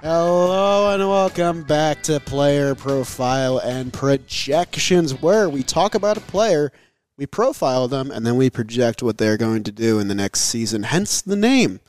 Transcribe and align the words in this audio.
Hello 0.00 0.94
and 0.94 1.08
welcome 1.08 1.64
back 1.64 2.04
to 2.04 2.20
Player 2.20 2.76
Profile 2.76 3.58
and 3.58 3.92
Projections, 3.92 5.20
where 5.20 5.48
we 5.48 5.64
talk 5.64 5.96
about 5.96 6.16
a 6.16 6.20
player, 6.20 6.70
we 7.16 7.26
profile 7.26 7.88
them, 7.88 8.12
and 8.12 8.24
then 8.24 8.36
we 8.36 8.48
project 8.48 9.02
what 9.02 9.18
they're 9.18 9.36
going 9.36 9.64
to 9.64 9.72
do 9.72 9.98
in 9.98 10.06
the 10.06 10.14
next 10.14 10.42
season. 10.42 10.84
Hence 10.84 11.20
the 11.20 11.34
name. 11.34 11.80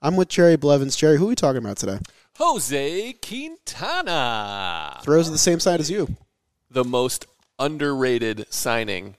I'm 0.00 0.16
with 0.16 0.28
Jerry 0.28 0.56
Blevins. 0.56 0.96
Jerry, 0.96 1.18
who 1.18 1.26
are 1.26 1.28
we 1.28 1.34
talking 1.34 1.58
about 1.58 1.76
today? 1.76 1.98
Jose 2.38 3.12
Quintana. 3.20 5.00
Throws 5.02 5.28
at 5.28 5.32
the 5.32 5.38
same 5.38 5.60
side 5.60 5.80
as 5.80 5.90
you. 5.90 6.16
The 6.70 6.84
most 6.84 7.26
underrated 7.58 8.46
signing, 8.48 9.16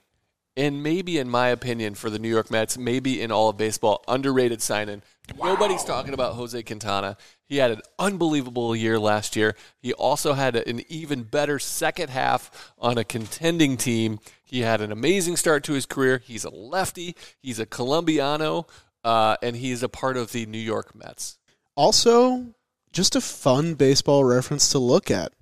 and 0.56 0.82
maybe, 0.82 1.18
in 1.18 1.30
my 1.30 1.48
opinion, 1.48 1.94
for 1.94 2.10
the 2.10 2.18
New 2.18 2.28
York 2.28 2.50
Mets, 2.50 2.76
maybe 2.76 3.22
in 3.22 3.30
all 3.30 3.50
of 3.50 3.56
baseball, 3.56 4.02
underrated 4.08 4.60
signing. 4.60 5.02
Nobody's 5.40 5.84
talking 5.84 6.14
about 6.14 6.34
Jose 6.34 6.60
Quintana. 6.64 7.16
He 7.50 7.56
had 7.56 7.72
an 7.72 7.82
unbelievable 7.98 8.76
year 8.76 8.96
last 8.96 9.34
year. 9.34 9.56
He 9.82 9.92
also 9.92 10.34
had 10.34 10.54
an 10.54 10.82
even 10.88 11.24
better 11.24 11.58
second 11.58 12.08
half 12.08 12.72
on 12.78 12.96
a 12.96 13.02
contending 13.02 13.76
team. 13.76 14.20
He 14.44 14.60
had 14.60 14.80
an 14.80 14.92
amazing 14.92 15.36
start 15.36 15.64
to 15.64 15.72
his 15.72 15.84
career. 15.84 16.22
He's 16.24 16.44
a 16.44 16.50
lefty, 16.50 17.16
he's 17.42 17.58
a 17.58 17.66
Colombiano, 17.66 18.68
uh, 19.02 19.36
and 19.42 19.56
he's 19.56 19.82
a 19.82 19.88
part 19.88 20.16
of 20.16 20.30
the 20.30 20.46
New 20.46 20.58
York 20.60 20.94
Mets. 20.94 21.38
Also, 21.74 22.54
just 22.92 23.16
a 23.16 23.20
fun 23.20 23.74
baseball 23.74 24.22
reference 24.22 24.70
to 24.70 24.78
look 24.78 25.10
at. 25.10 25.32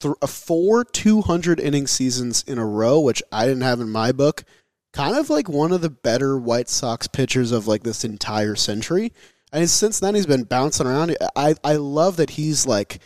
Th- 0.00 0.14
a 0.20 0.26
four 0.26 0.84
200 0.84 1.58
inning 1.58 1.86
seasons 1.86 2.44
in 2.46 2.58
a 2.58 2.66
row, 2.66 3.00
which 3.00 3.22
I 3.32 3.46
didn't 3.46 3.62
have 3.62 3.80
in 3.80 3.88
my 3.88 4.12
book. 4.12 4.44
Kind 4.92 5.16
of 5.16 5.30
like 5.30 5.48
one 5.48 5.72
of 5.72 5.80
the 5.80 5.88
better 5.88 6.36
White 6.36 6.68
Sox 6.68 7.06
pitchers 7.06 7.52
of 7.52 7.66
like 7.66 7.84
this 7.84 8.04
entire 8.04 8.54
century. 8.54 9.14
And 9.54 9.70
since 9.70 10.00
then, 10.00 10.16
he's 10.16 10.26
been 10.26 10.42
bouncing 10.42 10.88
around. 10.88 11.16
I, 11.36 11.54
I 11.62 11.76
love 11.76 12.16
that 12.16 12.30
he's 12.30 12.66
like 12.66 12.98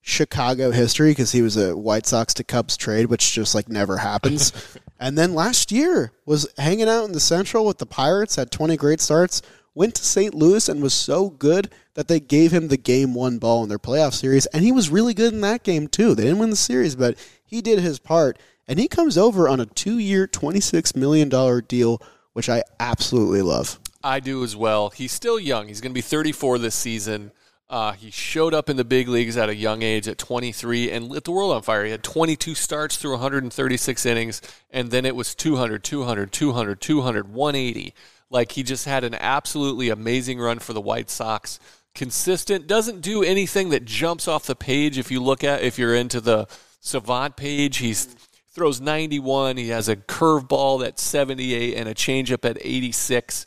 Chicago 0.00 0.70
history 0.70 1.10
because 1.10 1.32
he 1.32 1.42
was 1.42 1.56
a 1.56 1.76
White 1.76 2.06
Sox 2.06 2.32
to 2.34 2.44
Cubs 2.44 2.76
trade, 2.76 3.06
which 3.06 3.32
just 3.32 3.56
like 3.56 3.68
never 3.68 3.96
happens. 3.96 4.52
and 5.00 5.18
then 5.18 5.34
last 5.34 5.72
year 5.72 6.12
was 6.24 6.46
hanging 6.58 6.88
out 6.88 7.06
in 7.06 7.12
the 7.12 7.18
Central 7.18 7.66
with 7.66 7.78
the 7.78 7.86
Pirates, 7.86 8.36
had 8.36 8.52
20 8.52 8.76
great 8.76 9.00
starts, 9.00 9.42
went 9.74 9.96
to 9.96 10.04
St. 10.04 10.32
Louis 10.32 10.68
and 10.68 10.80
was 10.80 10.94
so 10.94 11.30
good 11.30 11.72
that 11.94 12.06
they 12.06 12.20
gave 12.20 12.52
him 12.52 12.68
the 12.68 12.76
game 12.76 13.12
one 13.12 13.38
ball 13.38 13.64
in 13.64 13.68
their 13.68 13.80
playoff 13.80 14.14
series. 14.14 14.46
And 14.46 14.62
he 14.62 14.70
was 14.70 14.90
really 14.90 15.12
good 15.12 15.32
in 15.32 15.40
that 15.40 15.64
game 15.64 15.88
too. 15.88 16.14
They 16.14 16.22
didn't 16.22 16.38
win 16.38 16.50
the 16.50 16.56
series, 16.56 16.94
but 16.94 17.18
he 17.44 17.60
did 17.60 17.80
his 17.80 17.98
part. 17.98 18.38
And 18.68 18.78
he 18.78 18.86
comes 18.86 19.18
over 19.18 19.48
on 19.48 19.58
a 19.58 19.66
two 19.66 19.98
year, 19.98 20.28
$26 20.28 20.94
million 20.94 21.28
deal, 21.66 22.00
which 22.32 22.48
I 22.48 22.62
absolutely 22.78 23.42
love. 23.42 23.80
I 24.06 24.20
do 24.20 24.44
as 24.44 24.54
well. 24.54 24.90
He's 24.90 25.10
still 25.10 25.40
young. 25.40 25.66
He's 25.66 25.80
going 25.80 25.90
to 25.90 25.94
be 25.94 26.00
34 26.00 26.58
this 26.58 26.76
season. 26.76 27.32
Uh, 27.68 27.92
he 27.92 28.12
showed 28.12 28.54
up 28.54 28.70
in 28.70 28.76
the 28.76 28.84
big 28.84 29.08
leagues 29.08 29.36
at 29.36 29.48
a 29.48 29.56
young 29.56 29.82
age 29.82 30.06
at 30.06 30.16
23 30.16 30.92
and 30.92 31.08
lit 31.08 31.24
the 31.24 31.32
world 31.32 31.52
on 31.52 31.62
fire. 31.62 31.84
He 31.84 31.90
had 31.90 32.04
22 32.04 32.54
starts 32.54 32.96
through 32.96 33.10
136 33.12 34.06
innings, 34.06 34.40
and 34.70 34.92
then 34.92 35.04
it 35.04 35.16
was 35.16 35.34
200, 35.34 35.82
200, 35.82 36.30
200, 36.30 36.80
200, 36.80 37.34
180. 37.34 37.94
Like 38.30 38.52
he 38.52 38.62
just 38.62 38.84
had 38.84 39.02
an 39.02 39.14
absolutely 39.14 39.88
amazing 39.88 40.38
run 40.38 40.60
for 40.60 40.72
the 40.72 40.80
White 40.80 41.10
Sox. 41.10 41.58
Consistent, 41.92 42.68
doesn't 42.68 43.00
do 43.00 43.24
anything 43.24 43.70
that 43.70 43.84
jumps 43.84 44.28
off 44.28 44.46
the 44.46 44.54
page. 44.54 44.98
If 44.98 45.10
you 45.10 45.20
look 45.20 45.42
at, 45.42 45.62
if 45.62 45.80
you're 45.80 45.96
into 45.96 46.20
the 46.20 46.46
Savant 46.78 47.36
page, 47.36 47.78
he's 47.78 48.14
throws 48.52 48.80
91. 48.80 49.56
He 49.56 49.68
has 49.68 49.88
a 49.88 49.96
curveball 49.96 50.80
that's 50.80 51.02
78 51.02 51.74
and 51.76 51.88
a 51.88 51.94
changeup 51.94 52.48
at 52.48 52.58
86 52.60 53.46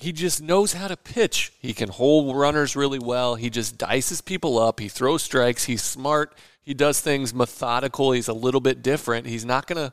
he 0.00 0.12
just 0.12 0.40
knows 0.40 0.72
how 0.72 0.88
to 0.88 0.96
pitch. 0.96 1.52
He 1.60 1.74
can 1.74 1.90
hold 1.90 2.34
runners 2.34 2.74
really 2.74 2.98
well. 2.98 3.34
He 3.34 3.50
just 3.50 3.76
dices 3.76 4.24
people 4.24 4.58
up. 4.58 4.80
He 4.80 4.88
throws 4.88 5.22
strikes. 5.22 5.64
He's 5.64 5.82
smart. 5.82 6.34
He 6.62 6.72
does 6.72 7.00
things 7.00 7.34
methodical. 7.34 8.12
He's 8.12 8.28
a 8.28 8.32
little 8.32 8.62
bit 8.62 8.82
different. 8.82 9.26
He's 9.26 9.44
not 9.44 9.66
gonna 9.66 9.92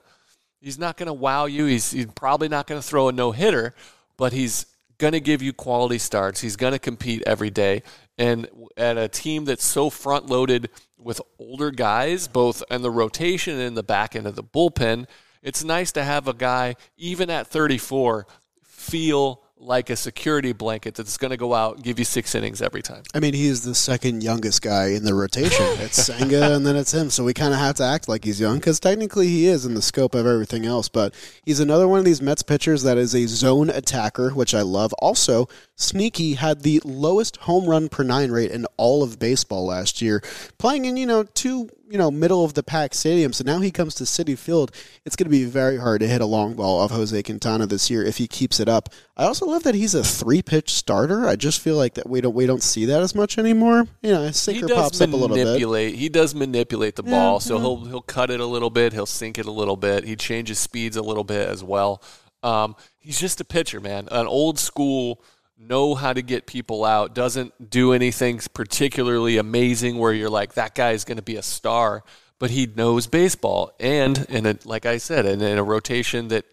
he's 0.62 0.80
not 0.80 0.96
gonna 0.96 1.14
wow 1.14 1.46
you. 1.46 1.66
He's, 1.66 1.92
he's 1.92 2.06
probably 2.06 2.48
not 2.48 2.68
gonna 2.68 2.82
throw 2.82 3.10
a 3.10 3.12
no 3.12 3.32
hitter, 3.32 3.76
but 4.16 4.32
he's 4.32 4.66
gonna 4.98 5.20
give 5.20 5.42
you 5.42 5.52
quality 5.52 5.98
starts. 5.98 6.40
He's 6.40 6.56
gonna 6.56 6.80
compete 6.80 7.24
every 7.26 7.50
day. 7.50 7.84
And 8.18 8.48
at 8.78 8.98
a 8.98 9.10
team 9.10 9.44
that's 9.44 9.66
so 9.66 9.90
front 9.90 10.28
loaded 10.28 10.70
with 10.98 11.20
older 11.38 11.70
guys, 11.70 12.30
both 12.30 12.64
in 12.72 12.82
the 12.82 12.92
rotation 12.92 13.56
and 13.56 13.64
in 13.64 13.74
the 13.74 13.84
back 13.84 14.16
end 14.16 14.26
of 14.26 14.36
the 14.36 14.44
bullpen, 14.44 15.06
it's 15.44 15.66
nice 15.66 15.92
to 15.92 16.04
have 16.04 16.30
a 16.30 16.34
guy, 16.34 16.78
even 16.96 17.30
at 17.30 17.48
34, 17.48 18.26
feel 18.64 19.44
like 19.60 19.90
a 19.90 19.96
security 19.96 20.54
blanket 20.54 20.96
that's 20.96 21.18
going 21.18 21.32
to 21.32 21.38
go 21.38 21.54
out 21.54 21.76
and 21.76 21.84
give 21.84 22.00
you 22.00 22.06
six 22.06 22.36
innings 22.36 22.62
every 22.62 22.82
time. 22.82 23.04
I 23.14 23.20
mean, 23.20 23.34
he's 23.34 23.64
the 23.64 23.76
second 23.76 24.24
youngest 24.24 24.62
guy 24.62 24.90
in 24.90 25.04
the 25.04 25.14
rotation. 25.14 25.66
It's 25.88 26.04
Senga 26.04 26.54
and 26.54 26.66
then 26.66 26.76
it's 26.76 26.94
him. 26.94 27.10
So 27.10 27.24
we 27.24 27.34
kind 27.34 27.54
of 27.54 27.60
have 27.60 27.76
to 27.76 27.84
act 27.84 28.10
like 28.10 28.26
he's 28.26 28.40
young 28.40 28.58
because 28.58 28.80
technically 28.80 29.28
he 29.28 29.48
is 29.48 29.66
in 29.66 29.74
the 29.74 29.82
scope 29.82 30.16
of 30.16 30.26
everything 30.26 30.66
else. 30.66 30.90
But 30.90 31.14
he's 31.46 31.60
another 31.60 31.88
one 31.88 32.00
of 32.00 32.06
these 32.06 32.22
Mets 32.22 32.44
pitchers 32.44 32.84
that 32.84 32.98
is 32.98 33.14
a 33.14 33.26
zone 33.28 33.70
attacker, 33.70 34.32
which 34.32 34.54
I 34.54 34.62
love. 34.64 34.92
Also, 34.94 35.48
Sneaky 35.76 36.34
had 36.34 36.64
the 36.64 36.82
lowest 36.84 37.38
home 37.38 37.66
run 37.70 37.88
per 37.90 38.04
nine 38.04 38.32
rate 38.32 38.52
in 38.52 38.66
all 38.76 39.04
of 39.04 39.20
baseball 39.20 39.66
last 39.66 40.02
year, 40.02 40.22
playing 40.58 40.86
in, 40.86 40.98
you 40.98 41.06
know, 41.06 41.24
two 41.24 41.70
you 41.90 41.98
know 41.98 42.12
middle 42.12 42.44
of 42.44 42.54
the 42.54 42.64
pack 42.64 42.94
stadium. 42.94 43.34
So 43.34 43.44
now 43.44 43.60
he 43.60 43.72
comes 43.72 43.96
to 43.96 44.04
Citi 44.04 44.38
Field. 44.38 44.72
It's 45.06 45.16
going 45.16 45.26
to 45.26 45.32
be 45.32 45.46
very 45.46 45.78
hard 45.78 46.02
to 46.02 46.08
hit 46.08 46.22
a 46.22 46.26
long 46.26 46.56
ball 46.56 46.80
off 46.80 46.92
Jose 46.92 47.22
Quintana 47.24 47.66
this 47.66 47.90
year 47.90 48.04
if 48.04 48.18
he 48.18 48.28
keeps 48.28 48.60
it 48.60 48.70
up. 48.70 48.90
I 49.16 49.26
also 49.26 49.46
love 49.46 49.64
that 49.64 49.76
he's 49.76 49.96
a 49.96 50.04
three 50.04 50.42
pitch 50.42 50.74
starter. 50.74 51.28
I 51.28 51.36
just 51.36 51.60
feel 51.60 51.76
like 51.76 51.96
that 51.96 52.10
we 52.10 52.22
don't 52.22 52.36
we 52.36 52.46
don't 52.46 52.64
see 52.64 52.86
that 52.86 53.02
as 53.02 53.16
much 53.16 53.38
anymore. 53.38 53.88
You 54.02 54.12
know, 54.12 54.32
sinker 54.32 54.68
pops 54.68 55.02
up 55.02 55.12
a 55.12 55.16
little 55.16 55.36
bit. 55.36 55.96
He 55.96 56.10
does 56.10 56.36
manipulate 56.36 56.96
the 56.96 57.04
ball, 57.04 57.40
so 57.40 57.56
yeah. 57.56 57.62
he'll 57.62 57.86
he'll 57.86 58.02
cut 58.02 58.30
it 58.30 58.40
a 58.40 58.46
little 58.46 58.70
bit. 58.70 58.94
He'll 58.94 59.06
sink 59.06 59.38
it 59.38 59.46
a 59.46 59.52
little 59.52 59.78
bit. 59.78 60.04
He 60.04 60.16
changes 60.16 60.60
speeds 60.60 60.98
a 60.98 61.02
little 61.02 61.24
bit 61.24 61.48
as 61.48 61.64
well. 61.64 62.02
Um, 62.44 62.76
he's 63.00 63.20
just 63.20 63.42
a 63.42 63.46
pitcher, 63.46 63.80
man. 63.80 64.08
An 64.12 64.28
old 64.28 64.60
school 64.60 65.24
know 65.58 65.96
how 65.96 66.14
to 66.14 66.22
get 66.22 66.46
people 66.46 66.86
out, 66.86 67.16
doesn't 67.16 67.70
do 67.70 67.94
anything 67.94 68.40
particularly 68.54 69.38
amazing 69.38 69.98
where 69.98 70.14
you're 70.14 70.30
like, 70.30 70.54
that 70.54 70.76
guy 70.76 70.92
is 70.92 71.04
going 71.04 71.18
to 71.18 71.24
be 71.24 71.36
a 71.36 71.42
star, 71.42 72.04
but 72.40 72.52
he 72.52 72.68
knows 72.68 73.08
baseball. 73.08 73.72
And, 73.80 74.26
in 74.30 74.46
a, 74.46 74.58
like 74.66 74.86
I 74.86 74.98
said, 74.98 75.26
in, 75.26 75.42
in 75.42 75.58
a 75.58 75.64
rotation 75.64 76.28
that 76.30 76.46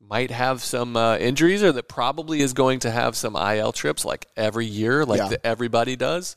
might 0.00 0.30
have 0.30 0.62
some 0.62 0.96
uh, 0.96 1.16
injuries 1.16 1.62
or 1.62 1.72
that 1.72 1.88
probably 1.88 2.40
is 2.40 2.52
going 2.52 2.80
to 2.80 2.90
have 2.90 3.16
some 3.16 3.36
IL 3.36 3.72
trips 3.72 4.04
like 4.04 4.26
every 4.36 4.66
year, 4.66 5.04
like 5.04 5.18
yeah. 5.18 5.28
the, 5.28 5.46
everybody 5.46 5.96
does, 5.96 6.36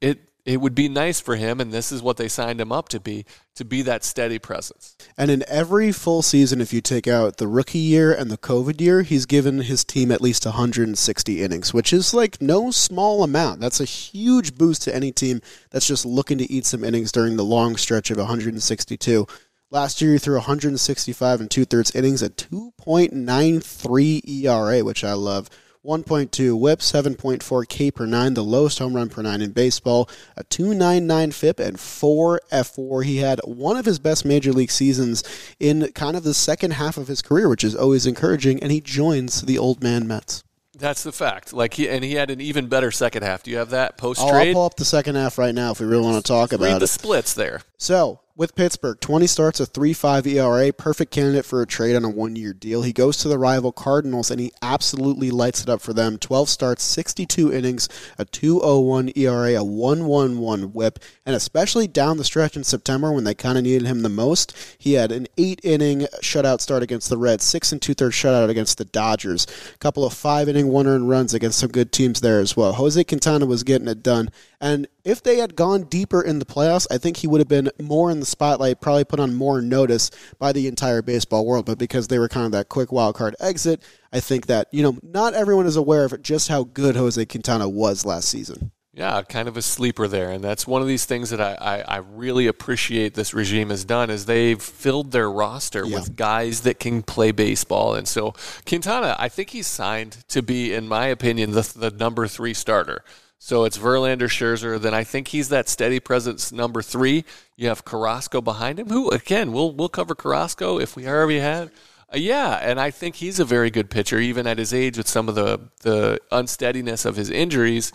it 0.00 0.27
it 0.48 0.62
would 0.62 0.74
be 0.74 0.88
nice 0.88 1.20
for 1.20 1.36
him, 1.36 1.60
and 1.60 1.70
this 1.70 1.92
is 1.92 2.00
what 2.00 2.16
they 2.16 2.26
signed 2.26 2.58
him 2.58 2.72
up 2.72 2.88
to 2.88 2.98
be, 2.98 3.26
to 3.54 3.66
be 3.66 3.82
that 3.82 4.02
steady 4.02 4.38
presence. 4.38 4.96
And 5.14 5.30
in 5.30 5.44
every 5.46 5.92
full 5.92 6.22
season, 6.22 6.62
if 6.62 6.72
you 6.72 6.80
take 6.80 7.06
out 7.06 7.36
the 7.36 7.46
rookie 7.46 7.78
year 7.78 8.14
and 8.14 8.30
the 8.30 8.38
COVID 8.38 8.80
year, 8.80 9.02
he's 9.02 9.26
given 9.26 9.60
his 9.60 9.84
team 9.84 10.10
at 10.10 10.22
least 10.22 10.46
160 10.46 11.42
innings, 11.42 11.74
which 11.74 11.92
is 11.92 12.14
like 12.14 12.40
no 12.40 12.70
small 12.70 13.22
amount. 13.22 13.60
That's 13.60 13.80
a 13.80 13.84
huge 13.84 14.54
boost 14.56 14.80
to 14.84 14.94
any 14.94 15.12
team 15.12 15.42
that's 15.68 15.86
just 15.86 16.06
looking 16.06 16.38
to 16.38 16.50
eat 16.50 16.64
some 16.64 16.82
innings 16.82 17.12
during 17.12 17.36
the 17.36 17.44
long 17.44 17.76
stretch 17.76 18.10
of 18.10 18.16
162. 18.16 19.26
Last 19.70 20.00
year, 20.00 20.12
he 20.12 20.18
threw 20.18 20.36
165 20.36 21.40
and 21.42 21.50
two 21.50 21.66
thirds 21.66 21.94
innings 21.94 22.22
at 22.22 22.38
2.93 22.38 24.26
ERA, 24.26 24.82
which 24.82 25.04
I 25.04 25.12
love. 25.12 25.50
1.2 25.84 26.58
whip, 26.58 26.80
7.4 26.80 27.68
K 27.68 27.90
per 27.90 28.06
9, 28.06 28.34
the 28.34 28.44
lowest 28.44 28.78
home 28.78 28.94
run 28.94 29.08
per 29.08 29.22
9 29.22 29.40
in 29.40 29.52
baseball, 29.52 30.08
a 30.36 30.44
299 30.44 31.32
FIP, 31.32 31.60
and 31.60 31.80
4 31.80 32.40
fWAR. 32.52 33.04
He 33.04 33.18
had 33.18 33.40
one 33.44 33.76
of 33.76 33.84
his 33.84 33.98
best 33.98 34.24
major 34.24 34.52
league 34.52 34.70
seasons 34.70 35.22
in 35.58 35.90
kind 35.92 36.16
of 36.16 36.24
the 36.24 36.34
second 36.34 36.72
half 36.72 36.96
of 36.96 37.08
his 37.08 37.22
career, 37.22 37.48
which 37.48 37.64
is 37.64 37.74
always 37.74 38.06
encouraging, 38.06 38.62
and 38.62 38.72
he 38.72 38.80
joins 38.80 39.42
the 39.42 39.58
old 39.58 39.82
man 39.82 40.06
Mets. 40.06 40.44
That's 40.78 41.02
the 41.02 41.12
fact. 41.12 41.52
Like 41.52 41.74
he 41.74 41.88
and 41.88 42.04
he 42.04 42.14
had 42.14 42.30
an 42.30 42.40
even 42.40 42.68
better 42.68 42.92
second 42.92 43.24
half. 43.24 43.42
Do 43.42 43.50
you 43.50 43.56
have 43.58 43.70
that 43.70 43.98
post 43.98 44.20
trade? 44.20 44.30
Oh, 44.30 44.36
I'll 44.48 44.54
pull 44.54 44.64
up 44.64 44.76
the 44.76 44.84
second 44.84 45.16
half 45.16 45.36
right 45.36 45.54
now 45.54 45.72
if 45.72 45.80
we 45.80 45.86
really 45.86 46.04
want 46.04 46.24
to 46.24 46.28
talk 46.28 46.52
about 46.52 46.66
Read 46.66 46.76
it. 46.76 46.80
the 46.80 46.86
splits 46.86 47.34
there. 47.34 47.62
So 47.78 48.20
with 48.38 48.54
Pittsburgh, 48.54 49.00
20 49.00 49.26
starts, 49.26 49.58
a 49.58 49.66
3.5 49.66 50.24
ERA, 50.28 50.72
perfect 50.72 51.10
candidate 51.10 51.44
for 51.44 51.60
a 51.60 51.66
trade 51.66 51.96
on 51.96 52.04
a 52.04 52.08
one-year 52.08 52.52
deal. 52.52 52.82
He 52.82 52.92
goes 52.92 53.16
to 53.16 53.28
the 53.28 53.36
rival 53.36 53.72
Cardinals 53.72 54.30
and 54.30 54.40
he 54.40 54.52
absolutely 54.62 55.32
lights 55.32 55.60
it 55.60 55.68
up 55.68 55.80
for 55.80 55.92
them. 55.92 56.18
12 56.18 56.48
starts, 56.48 56.84
62 56.84 57.52
innings, 57.52 57.88
a 58.16 58.24
2.01 58.24 59.12
ERA, 59.16 59.60
a 59.60 59.64
1.11 59.64 60.70
WHIP, 60.70 61.00
and 61.26 61.34
especially 61.34 61.88
down 61.88 62.16
the 62.16 62.22
stretch 62.22 62.56
in 62.56 62.62
September 62.62 63.12
when 63.12 63.24
they 63.24 63.34
kind 63.34 63.58
of 63.58 63.64
needed 63.64 63.88
him 63.88 64.02
the 64.02 64.08
most, 64.08 64.56
he 64.78 64.92
had 64.92 65.10
an 65.10 65.26
eight-inning 65.36 66.02
shutout 66.22 66.60
start 66.60 66.84
against 66.84 67.10
the 67.10 67.18
Reds, 67.18 67.44
six 67.44 67.72
and 67.72 67.82
two-thirds 67.82 68.14
shutout 68.14 68.48
against 68.48 68.78
the 68.78 68.84
Dodgers, 68.84 69.48
a 69.74 69.78
couple 69.78 70.04
of 70.04 70.14
five-inning 70.14 70.68
one-earned 70.68 71.08
runs 71.08 71.34
against 71.34 71.58
some 71.58 71.70
good 71.70 71.90
teams 71.90 72.20
there 72.20 72.38
as 72.38 72.56
well. 72.56 72.74
Jose 72.74 73.02
Quintana 73.02 73.46
was 73.46 73.64
getting 73.64 73.88
it 73.88 74.04
done, 74.04 74.30
and 74.60 74.86
if 75.08 75.22
they 75.22 75.38
had 75.38 75.56
gone 75.56 75.84
deeper 75.84 76.20
in 76.20 76.38
the 76.38 76.44
playoffs, 76.44 76.86
I 76.90 76.98
think 76.98 77.16
he 77.16 77.26
would 77.26 77.40
have 77.40 77.48
been 77.48 77.70
more 77.80 78.10
in 78.10 78.20
the 78.20 78.26
spotlight, 78.26 78.80
probably 78.80 79.04
put 79.04 79.18
on 79.18 79.34
more 79.34 79.62
notice 79.62 80.10
by 80.38 80.52
the 80.52 80.68
entire 80.68 81.00
baseball 81.00 81.46
world. 81.46 81.64
But 81.64 81.78
because 81.78 82.08
they 82.08 82.18
were 82.18 82.28
kind 82.28 82.44
of 82.44 82.52
that 82.52 82.68
quick 82.68 82.92
wild 82.92 83.14
card 83.14 83.34
exit, 83.40 83.82
I 84.12 84.20
think 84.20 84.46
that, 84.46 84.68
you 84.70 84.82
know, 84.82 84.98
not 85.02 85.32
everyone 85.32 85.66
is 85.66 85.76
aware 85.76 86.04
of 86.04 86.20
just 86.20 86.48
how 86.48 86.64
good 86.64 86.94
Jose 86.94 87.24
Quintana 87.24 87.68
was 87.68 88.04
last 88.04 88.28
season. 88.28 88.70
Yeah, 88.92 89.22
kind 89.22 89.46
of 89.46 89.56
a 89.56 89.62
sleeper 89.62 90.08
there, 90.08 90.30
and 90.32 90.42
that's 90.42 90.66
one 90.66 90.82
of 90.82 90.88
these 90.88 91.04
things 91.04 91.30
that 91.30 91.40
I, 91.40 91.54
I, 91.54 91.80
I 91.82 91.96
really 91.98 92.48
appreciate 92.48 93.14
this 93.14 93.32
regime 93.32 93.70
has 93.70 93.84
done 93.84 94.10
is 94.10 94.26
they've 94.26 94.60
filled 94.60 95.12
their 95.12 95.30
roster 95.30 95.86
Yeah. 95.86 96.00
with 96.00 96.16
guys 96.16 96.62
that 96.62 96.80
can 96.80 97.04
play 97.04 97.30
baseball, 97.30 97.94
and 97.94 98.08
so 98.08 98.34
Quintana, 98.66 99.14
I 99.16 99.28
think 99.28 99.50
he's 99.50 99.68
signed 99.68 100.24
to 100.28 100.42
be, 100.42 100.74
in 100.74 100.88
my 100.88 101.06
opinion, 101.06 101.52
the 101.52 101.72
the 101.76 101.92
number 101.92 102.26
three 102.26 102.54
starter. 102.54 103.04
So 103.38 103.64
it's 103.64 103.78
Verlander, 103.78 104.28
Scherzer. 104.28 104.80
Then 104.80 104.94
I 104.94 105.04
think 105.04 105.28
he's 105.28 105.48
that 105.48 105.68
steady 105.68 106.00
presence 106.00 106.50
number 106.50 106.82
three. 106.82 107.24
You 107.56 107.68
have 107.68 107.84
Carrasco 107.84 108.40
behind 108.40 108.80
him, 108.80 108.88
who 108.88 109.10
again 109.10 109.52
we'll 109.52 109.72
we'll 109.72 109.88
cover 109.88 110.14
Carrasco 110.14 110.78
if 110.78 110.96
we 110.96 111.06
already 111.06 111.38
had. 111.38 111.70
Uh, 112.12 112.18
yeah, 112.18 112.58
and 112.62 112.80
I 112.80 112.90
think 112.90 113.16
he's 113.16 113.38
a 113.38 113.44
very 113.44 113.70
good 113.70 113.90
pitcher, 113.90 114.18
even 114.18 114.46
at 114.46 114.58
his 114.58 114.74
age, 114.74 114.96
with 114.96 115.08
some 115.08 115.28
of 115.28 115.34
the 115.34 115.60
the 115.82 116.20
unsteadiness 116.32 117.04
of 117.04 117.16
his 117.16 117.30
injuries. 117.30 117.92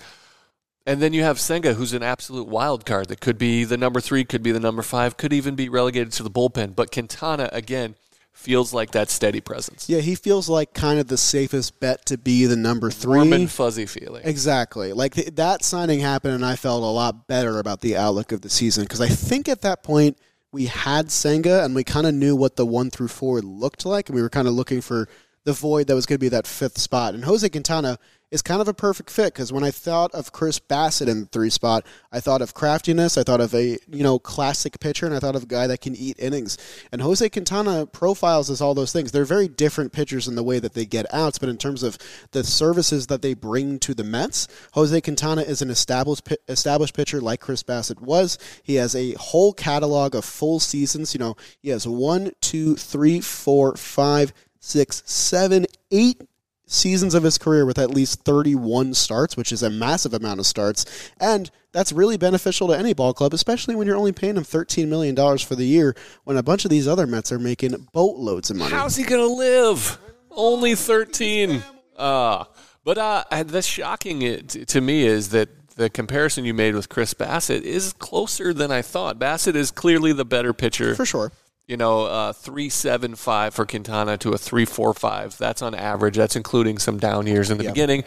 And 0.85 1.01
then 1.01 1.13
you 1.13 1.23
have 1.23 1.39
Senga, 1.39 1.75
who's 1.75 1.93
an 1.93 2.03
absolute 2.03 2.47
wild 2.47 2.85
card 2.85 3.07
that 3.07 3.21
could 3.21 3.37
be 3.37 3.63
the 3.63 3.77
number 3.77 4.01
three, 4.01 4.25
could 4.25 4.43
be 4.43 4.51
the 4.51 4.59
number 4.59 4.81
five, 4.81 5.15
could 5.15 5.31
even 5.31 5.55
be 5.55 5.69
relegated 5.69 6.11
to 6.13 6.23
the 6.23 6.31
bullpen. 6.31 6.75
But 6.75 6.91
Quintana 6.91 7.49
again 7.53 7.95
feels 8.33 8.73
like 8.73 8.91
that 8.91 9.09
steady 9.09 9.39
presence, 9.39 9.87
Yeah, 9.89 9.99
he 9.99 10.15
feels 10.15 10.49
like 10.49 10.73
kind 10.73 10.99
of 10.99 11.07
the 11.07 11.17
safest 11.17 11.79
bet 11.79 12.05
to 12.07 12.17
be 12.17 12.45
the 12.45 12.55
number 12.57 12.91
three. 12.91 13.15
warm 13.15 13.31
and 13.33 13.49
fuzzy 13.49 13.85
feeling. 13.85 14.21
Exactly. 14.25 14.91
Like 14.91 15.13
th- 15.15 15.35
that 15.35 15.63
signing 15.63 15.99
happened, 16.01 16.33
and 16.33 16.45
I 16.45 16.55
felt 16.55 16.83
a 16.83 16.87
lot 16.87 17.27
better 17.27 17.59
about 17.59 17.81
the 17.81 17.95
outlook 17.95 18.31
of 18.31 18.41
the 18.41 18.49
season 18.49 18.83
because 18.83 18.99
I 19.01 19.07
think 19.07 19.47
at 19.47 19.61
that 19.61 19.81
point 19.83 20.17
we 20.51 20.65
had 20.65 21.09
Senga 21.11 21.63
and 21.63 21.73
we 21.73 21.83
kind 21.83 22.05
of 22.05 22.13
knew 22.13 22.35
what 22.35 22.57
the 22.57 22.65
one 22.65 22.89
through 22.89 23.07
four 23.07 23.41
looked 23.41 23.85
like, 23.85 24.09
and 24.09 24.15
we 24.15 24.21
were 24.21 24.29
kind 24.29 24.47
of 24.47 24.53
looking 24.53 24.81
for 24.81 25.07
the 25.45 25.53
void 25.53 25.87
that 25.87 25.95
was 25.95 26.05
going 26.05 26.17
to 26.17 26.23
be 26.23 26.29
that 26.29 26.47
fifth 26.47 26.77
spot. 26.77 27.13
And 27.13 27.25
Jose 27.25 27.47
Quintana 27.49 27.97
is 28.33 28.41
kind 28.41 28.61
of 28.61 28.67
a 28.67 28.73
perfect 28.73 29.11
fit 29.11 29.31
because 29.31 29.53
when 29.53 29.63
I 29.63 29.69
thought 29.69 30.11
of 30.15 30.31
Chris 30.31 30.59
Bassitt 30.59 31.07
in 31.07 31.19
the 31.19 31.25
three 31.27 31.51
spot, 31.51 31.85
I 32.11 32.19
thought 32.19 32.41
of 32.41 32.55
craftiness, 32.55 33.15
I 33.15 33.21
thought 33.21 33.39
of 33.39 33.53
a 33.53 33.77
you 33.87 34.01
know 34.01 34.17
classic 34.17 34.79
pitcher, 34.79 35.05
and 35.05 35.13
I 35.13 35.19
thought 35.19 35.35
of 35.35 35.43
a 35.43 35.47
guy 35.47 35.67
that 35.67 35.81
can 35.81 35.95
eat 35.95 36.17
innings. 36.17 36.57
And 36.91 36.99
Jose 36.99 37.29
Quintana 37.29 37.85
profiles 37.85 38.49
as 38.49 38.59
all 38.59 38.73
those 38.73 38.91
things. 38.91 39.11
They're 39.11 39.23
very 39.23 39.47
different 39.47 39.93
pitchers 39.93 40.27
in 40.27 40.33
the 40.33 40.41
way 40.41 40.57
that 40.57 40.73
they 40.73 40.85
get 40.85 41.13
outs, 41.13 41.37
but 41.37 41.47
in 41.47 41.57
terms 41.57 41.83
of 41.83 41.99
the 42.31 42.43
services 42.43 43.05
that 43.07 43.21
they 43.21 43.35
bring 43.35 43.77
to 43.79 43.93
the 43.93 44.03
Mets, 44.03 44.47
Jose 44.73 44.99
Quintana 45.01 45.43
is 45.43 45.61
an 45.61 45.69
established 45.69 46.27
established 46.47 46.95
pitcher 46.95 47.21
like 47.21 47.39
Chris 47.39 47.61
Bassitt 47.61 48.01
was. 48.01 48.39
He 48.63 48.75
has 48.75 48.95
a 48.95 49.13
whole 49.13 49.53
catalog 49.53 50.15
of 50.15 50.25
full 50.25 50.59
seasons. 50.59 51.13
You 51.13 51.19
know, 51.19 51.35
he 51.61 51.69
has 51.69 51.87
one, 51.87 52.31
two, 52.41 52.77
three, 52.77 53.21
four, 53.21 53.75
five, 53.75 54.33
six, 54.63 55.03
seven, 55.05 55.65
eight 55.91 56.21
seasons 56.65 57.13
of 57.13 57.23
his 57.23 57.37
career 57.37 57.65
with 57.65 57.77
at 57.77 57.91
least 57.91 58.23
31 58.23 58.93
starts, 58.93 59.35
which 59.35 59.51
is 59.51 59.61
a 59.61 59.69
massive 59.69 60.13
amount 60.13 60.39
of 60.39 60.45
starts. 60.45 61.11
And 61.19 61.51
that's 61.73 61.91
really 61.91 62.17
beneficial 62.17 62.69
to 62.69 62.73
any 62.77 62.93
ball 62.93 63.13
club, 63.13 63.33
especially 63.33 63.75
when 63.75 63.85
you're 63.85 63.97
only 63.97 64.13
paying 64.13 64.37
him 64.37 64.43
$13 64.43 64.87
million 64.87 65.15
for 65.37 65.55
the 65.55 65.65
year 65.65 65.95
when 66.23 66.37
a 66.37 66.43
bunch 66.43 66.63
of 66.63 66.71
these 66.71 66.87
other 66.87 67.05
Mets 67.05 67.31
are 67.31 67.39
making 67.39 67.87
boatloads 67.91 68.49
of 68.49 68.57
money. 68.57 68.73
How's 68.73 68.95
he 68.95 69.03
gonna 69.03 69.25
live? 69.25 69.99
Only 70.31 70.73
thirteen. 70.73 71.61
Uh, 71.95 72.45
but 72.83 72.97
uh, 72.97 73.23
the 73.43 73.61
shocking 73.61 74.23
it, 74.23 74.49
to 74.49 74.81
me 74.81 75.03
is 75.05 75.29
that 75.29 75.49
the 75.75 75.91
comparison 75.91 76.43
you 76.43 76.55
made 76.55 76.73
with 76.73 76.89
Chris 76.89 77.13
Bassitt 77.13 77.61
is 77.61 77.93
closer 77.93 78.51
than 78.51 78.71
I 78.71 78.81
thought. 78.81 79.19
Bassitt 79.19 79.55
is 79.55 79.69
clearly 79.69 80.11
the 80.11 80.25
better 80.25 80.53
pitcher. 80.53 80.95
For 80.95 81.05
sure. 81.05 81.31
You 81.67 81.77
know, 81.77 82.03
uh, 82.05 82.33
three 82.33 82.67
seven 82.69 83.15
five 83.15 83.53
for 83.53 83.65
Quintana 83.65 84.17
to 84.17 84.31
a 84.33 84.37
three 84.37 84.65
four 84.65 84.93
five. 84.93 85.37
That's 85.37 85.61
on 85.61 85.73
average. 85.73 86.17
That's 86.17 86.35
including 86.35 86.77
some 86.77 86.97
down 86.97 87.25
years 87.25 87.49
in 87.49 87.57
the 87.57 87.63
Yeah. 87.63 87.69
beginning, 87.71 88.03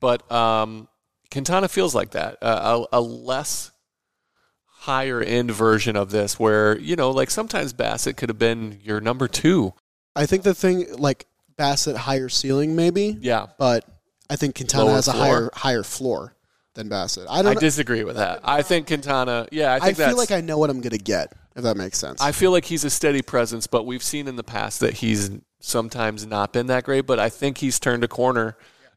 but 0.00 0.30
um, 0.32 0.88
Quintana 1.30 1.68
feels 1.68 1.94
like 1.94 2.10
that. 2.12 2.38
Uh, 2.42 2.84
a, 2.92 2.98
a 2.98 3.00
less 3.00 3.70
higher 4.80 5.20
end 5.22 5.50
version 5.50 5.96
of 5.96 6.10
this, 6.10 6.38
where 6.38 6.78
you 6.78 6.96
know, 6.96 7.10
like 7.10 7.30
sometimes 7.30 7.72
Bassitt 7.72 8.16
could 8.16 8.28
have 8.28 8.38
been 8.38 8.78
your 8.82 9.00
number 9.00 9.28
two. 9.28 9.72
I 10.14 10.26
think 10.26 10.42
the 10.42 10.54
thing, 10.54 10.86
like 10.96 11.26
Bassitt, 11.58 11.96
higher 11.96 12.28
ceiling 12.28 12.74
maybe, 12.76 13.16
Yeah, 13.20 13.46
but 13.58 13.84
I 14.28 14.36
think 14.36 14.56
Quintana 14.56 14.84
Lower 14.86 14.94
has 14.94 15.08
a 15.08 15.12
floor? 15.12 15.24
higher 15.24 15.50
higher 15.54 15.82
floor 15.82 16.36
than 16.74 16.88
Bassitt. 16.88 17.26
I 17.28 17.38
I 17.38 17.42
don't. 17.42 17.54
know. 17.54 17.60
disagree 17.60 18.02
with 18.04 18.16
that. 18.16 18.40
I 18.44 18.62
think 18.62 18.86
Quintana. 18.88 19.46
Yeah, 19.52 19.78
I 19.80 19.88
I, 19.88 19.92
feel 19.94 20.16
like 20.16 20.30
I 20.32 20.40
know 20.40 20.58
what 20.58 20.70
I'm 20.70 20.80
going 20.80 20.90
to 20.90 20.98
get, 20.98 21.32
if 21.56 21.62
that 21.62 21.76
makes 21.76 21.98
sense. 21.98 22.20
I 22.20 22.32
feel 22.32 22.50
like 22.50 22.66
he's 22.66 22.84
a 22.84 22.90
steady 22.90 23.22
presence, 23.22 23.66
but 23.66 23.84
we've 23.84 24.02
seen 24.02 24.28
in 24.28 24.36
the 24.36 24.44
past 24.44 24.80
that 24.80 24.94
he's 24.94 25.30
sometimes 25.58 26.26
not 26.26 26.52
been 26.52 26.66
that 26.66 26.84
great. 26.84 27.06
But 27.06 27.18
I 27.18 27.28
think 27.30 27.58
he's 27.58 27.80
turned 27.80 28.04
a 28.04 28.08
corner, 28.08 28.56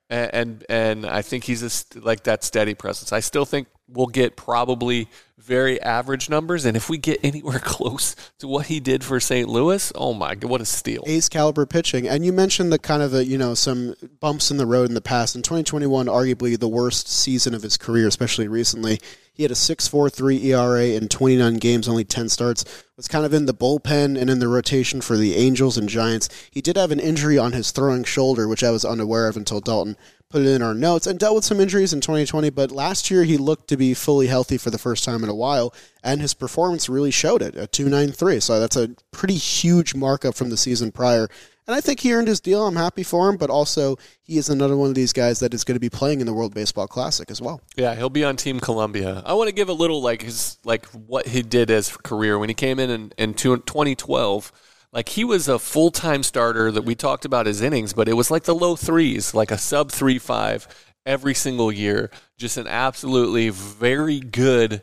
and 0.10 0.30
and, 0.34 0.66
and 0.70 1.06
I 1.06 1.22
think 1.22 1.46
he's 1.46 1.64
a, 1.64 1.70
st- 1.70 2.04
like 2.04 2.24
that 2.24 2.44
steady 2.44 2.76
presence. 2.76 3.14
I 3.14 3.22
still 3.22 3.46
think 3.46 3.68
we'll 3.92 4.08
get 4.08 4.36
probably 4.36 5.08
very 5.38 5.82
average 5.82 6.30
numbers, 6.30 6.66
and 6.66 6.78
if 6.78 6.90
we 6.90 6.98
get 6.98 7.20
anywhere 7.24 7.60
close 7.64 8.16
to 8.38 8.48
what 8.48 8.68
he 8.68 8.80
did 8.80 9.04
for 9.04 9.20
St. 9.20 9.50
Louis, 9.50 9.92
oh 9.96 10.14
my 10.14 10.36
god, 10.36 10.50
what 10.50 10.62
a 10.62 10.66
steal! 10.66 11.04
ace 11.08 11.28
caliber 11.28 11.66
pitching. 11.66 12.08
And 12.08 12.26
you 12.26 12.32
mentioned 12.32 12.72
the 12.72 12.80
kind 12.80 13.02
of 13.02 13.14
a, 13.14 13.26
you 13.26 13.38
know 13.38 13.54
some 13.54 13.96
bumps 14.20 14.52
in 14.52 14.58
the 14.58 14.66
road 14.66 14.90
in 14.90 14.94
the 14.94 15.02
past. 15.02 15.36
In 15.36 15.42
2021, 15.42 16.06
arguably 16.06 16.60
the 16.60 16.68
worst 16.68 17.08
season 17.08 17.54
of 17.54 17.64
his 17.64 17.78
career, 17.78 18.08
especially 18.08 18.48
recently. 18.48 19.00
He 19.34 19.44
had 19.44 19.52
a 19.52 19.56
6.43 19.56 20.44
ERA 20.44 20.88
in 20.88 21.08
29 21.08 21.54
games, 21.60 21.88
only 21.88 22.04
10 22.04 22.28
starts. 22.28 22.66
Was 22.98 23.08
kind 23.08 23.26
of 23.26 23.34
in 23.34 23.46
the 23.46 23.54
bullpen 23.54 24.20
and 24.20 24.30
in 24.30 24.40
the 24.40 24.50
rotation 24.50 25.00
for 25.00 25.16
the 25.16 25.38
Angels 25.38 25.78
and 25.78 25.88
Giants. 25.88 26.28
He 26.52 26.60
did 26.60 26.76
have 26.76 26.92
an 26.92 27.00
injury 27.00 27.38
on 27.38 27.54
his 27.54 27.72
throwing 27.72 28.04
shoulder, 28.04 28.50
which 28.50 28.66
I 28.66 28.72
was 28.72 28.84
unaware 28.84 29.30
of 29.30 29.38
until 29.38 29.62
Dalton 29.62 29.96
put 30.30 30.44
it 30.44 30.48
in 30.48 30.62
our 30.62 30.76
notes, 30.76 31.08
and 31.08 31.18
dealt 31.18 31.36
with 31.36 31.46
some 31.46 31.60
injuries 31.60 31.92
in 31.92 32.02
2020. 32.02 32.52
But 32.52 32.72
last 32.72 33.10
year 33.10 33.24
he 33.24 33.38
looked 33.38 33.68
to 33.70 33.78
be 33.78 33.94
fully 33.94 34.28
healthy 34.28 34.58
for 34.58 34.70
the 34.70 34.78
first 34.78 35.04
time 35.04 35.24
in 35.24 35.30
a 35.30 35.36
while, 35.36 35.74
and 36.04 36.22
his 36.22 36.34
performance 36.34 36.88
really 36.88 37.12
showed 37.12 37.42
it. 37.42 37.56
A 37.56 37.68
2.93, 37.68 38.42
so 38.42 38.60
that's 38.60 38.76
a 38.76 38.96
pretty 39.12 39.36
huge 39.36 39.96
markup 39.96 40.36
from 40.36 40.50
the 40.50 40.58
season 40.58 40.92
prior. 40.92 41.28
And 41.66 41.76
I 41.76 41.82
think 41.82 42.00
he 42.00 42.14
earned 42.14 42.28
his 42.28 42.40
deal. 42.40 42.66
I'm 42.66 42.76
happy 42.76 43.04
for 43.04 43.30
him, 43.30 43.38
but 43.38 43.52
also 43.52 43.98
he 44.24 44.38
is 44.38 44.50
another 44.50 44.76
one 44.76 44.90
of 44.90 44.96
these 44.96 45.14
guys 45.14 45.40
that 45.40 45.54
is 45.54 45.64
going 45.64 45.76
to 45.76 45.80
be 45.80 45.90
playing 45.90 46.20
in 46.20 46.26
the 46.26 46.34
World 46.34 46.54
Baseball 46.54 46.88
Classic 46.88 47.30
as 47.30 47.42
well. 47.42 47.62
Yeah, 47.76 47.94
he'll 47.96 48.10
be 48.10 48.24
on 48.24 48.38
Team 48.38 48.60
Colombia. 48.60 49.22
I 49.24 49.34
want 49.34 49.50
to 49.50 49.54
give 49.54 49.70
a 49.70 49.74
little 49.74 50.02
like 50.02 50.24
his 50.24 50.58
like 50.64 50.88
what 50.88 51.28
he 51.28 51.44
did 51.44 51.70
as 51.70 51.96
career 51.96 52.40
when 52.40 52.50
he 52.50 52.56
came 52.56 52.80
in 52.80 52.90
in, 52.90 53.14
in 53.20 53.34
2012. 53.36 54.52
Like 54.92 55.10
he 55.10 55.24
was 55.24 55.48
a 55.48 55.60
full 55.60 55.92
time 55.92 56.24
starter 56.24 56.72
that 56.72 56.84
we 56.84 56.96
talked 56.96 57.26
about 57.26 57.46
his 57.46 57.62
innings, 57.62 57.94
but 57.94 58.08
it 58.10 58.14
was 58.14 58.32
like 58.32 58.44
the 58.44 58.56
low 58.56 58.76
threes, 58.76 59.34
like 59.34 59.52
a 59.52 59.58
sub 59.58 59.92
three 59.92 60.18
five 60.20 60.68
every 61.06 61.34
single 61.36 61.72
year. 61.72 62.10
Just 62.38 62.58
an 62.58 62.68
absolutely 62.68 63.50
very 63.50 64.20
good 64.20 64.82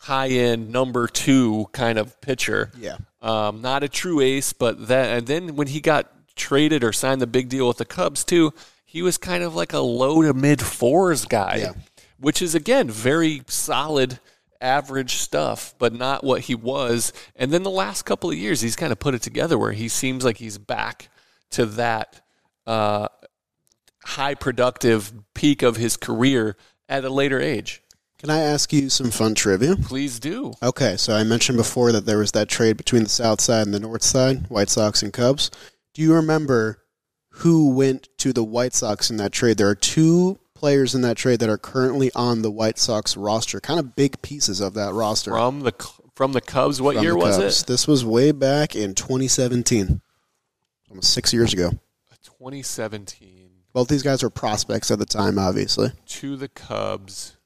high 0.00 0.28
end 0.28 0.70
number 0.70 1.06
two 1.06 1.66
kind 1.72 1.98
of 1.98 2.20
pitcher. 2.20 2.70
Yeah. 2.78 2.96
Um, 3.22 3.62
not 3.62 3.82
a 3.82 3.88
true 3.88 4.20
ace, 4.20 4.52
but 4.52 4.88
that 4.88 5.16
and 5.18 5.26
then 5.26 5.56
when 5.56 5.68
he 5.68 5.80
got 5.80 6.10
traded 6.36 6.82
or 6.82 6.92
signed 6.92 7.20
the 7.20 7.26
big 7.26 7.48
deal 7.48 7.68
with 7.68 7.78
the 7.78 7.84
Cubs 7.84 8.24
too, 8.24 8.52
he 8.84 9.00
was 9.00 9.16
kind 9.16 9.44
of 9.44 9.54
like 9.54 9.72
a 9.72 9.78
low 9.78 10.22
to 10.22 10.34
mid 10.34 10.60
fours 10.60 11.24
guy, 11.24 11.56
Yeah. 11.60 11.72
which 12.18 12.42
is 12.42 12.54
again 12.56 12.90
very 12.90 13.42
solid 13.46 14.18
average 14.60 15.16
stuff, 15.16 15.74
but 15.78 15.92
not 15.92 16.24
what 16.24 16.42
he 16.42 16.54
was. 16.54 17.12
And 17.36 17.52
then 17.52 17.62
the 17.62 17.70
last 17.70 18.02
couple 18.02 18.30
of 18.30 18.36
years, 18.36 18.60
he's 18.60 18.76
kind 18.76 18.92
of 18.92 18.98
put 18.98 19.14
it 19.14 19.22
together 19.22 19.58
where 19.58 19.72
he 19.72 19.88
seems 19.88 20.24
like 20.24 20.38
he's 20.38 20.58
back 20.58 21.08
to 21.50 21.66
that 21.66 22.20
uh, 22.66 23.08
high 24.04 24.34
productive 24.34 25.12
peak 25.34 25.62
of 25.62 25.76
his 25.76 25.96
career 25.96 26.56
at 26.88 27.04
a 27.04 27.10
later 27.10 27.40
age. 27.40 27.82
Can 28.18 28.30
I 28.30 28.38
ask 28.38 28.72
you 28.72 28.88
some 28.88 29.10
fun 29.10 29.34
trivia? 29.34 29.76
Please 29.76 30.18
do. 30.18 30.54
Okay, 30.62 30.96
so 30.96 31.14
I 31.14 31.24
mentioned 31.24 31.58
before 31.58 31.92
that 31.92 32.06
there 32.06 32.18
was 32.18 32.32
that 32.32 32.48
trade 32.48 32.76
between 32.76 33.02
the 33.02 33.10
South 33.10 33.40
Side 33.40 33.66
and 33.66 33.74
the 33.74 33.80
North 33.80 34.02
Side, 34.02 34.48
White 34.48 34.70
Sox 34.70 35.02
and 35.02 35.12
Cubs. 35.12 35.50
Do 35.92 36.00
you 36.00 36.14
remember 36.14 36.82
who 37.28 37.74
went 37.74 38.08
to 38.18 38.32
the 38.32 38.44
White 38.44 38.72
Sox 38.72 39.10
in 39.10 39.18
that 39.18 39.32
trade? 39.32 39.58
There 39.58 39.68
are 39.68 39.74
two 39.74 40.38
players 40.64 40.94
in 40.94 41.02
that 41.02 41.18
trade 41.18 41.40
that 41.40 41.50
are 41.50 41.58
currently 41.58 42.10
on 42.14 42.40
the 42.40 42.50
White 42.50 42.78
Sox 42.78 43.18
roster, 43.18 43.60
kind 43.60 43.78
of 43.78 43.94
big 43.94 44.22
pieces 44.22 44.62
of 44.62 44.72
that 44.72 44.94
roster. 44.94 45.30
From 45.30 45.60
the 45.60 45.72
from 46.14 46.32
the 46.32 46.40
Cubs, 46.40 46.80
what 46.80 46.94
from 46.94 47.04
year 47.04 47.14
was 47.14 47.36
Cubs. 47.36 47.60
it? 47.60 47.66
This 47.66 47.86
was 47.86 48.02
way 48.02 48.32
back 48.32 48.74
in 48.74 48.94
2017, 48.94 50.00
almost 50.88 51.12
six 51.12 51.34
years 51.34 51.52
ago. 51.52 51.72
2017 52.22 53.50
Both 53.74 53.88
these 53.88 54.02
guys 54.02 54.22
were 54.22 54.30
prospects 54.30 54.90
at 54.90 54.98
the 54.98 55.04
time, 55.04 55.38
obviously. 55.38 55.90
to 56.06 56.34
the 56.34 56.48
Cubs. 56.48 57.36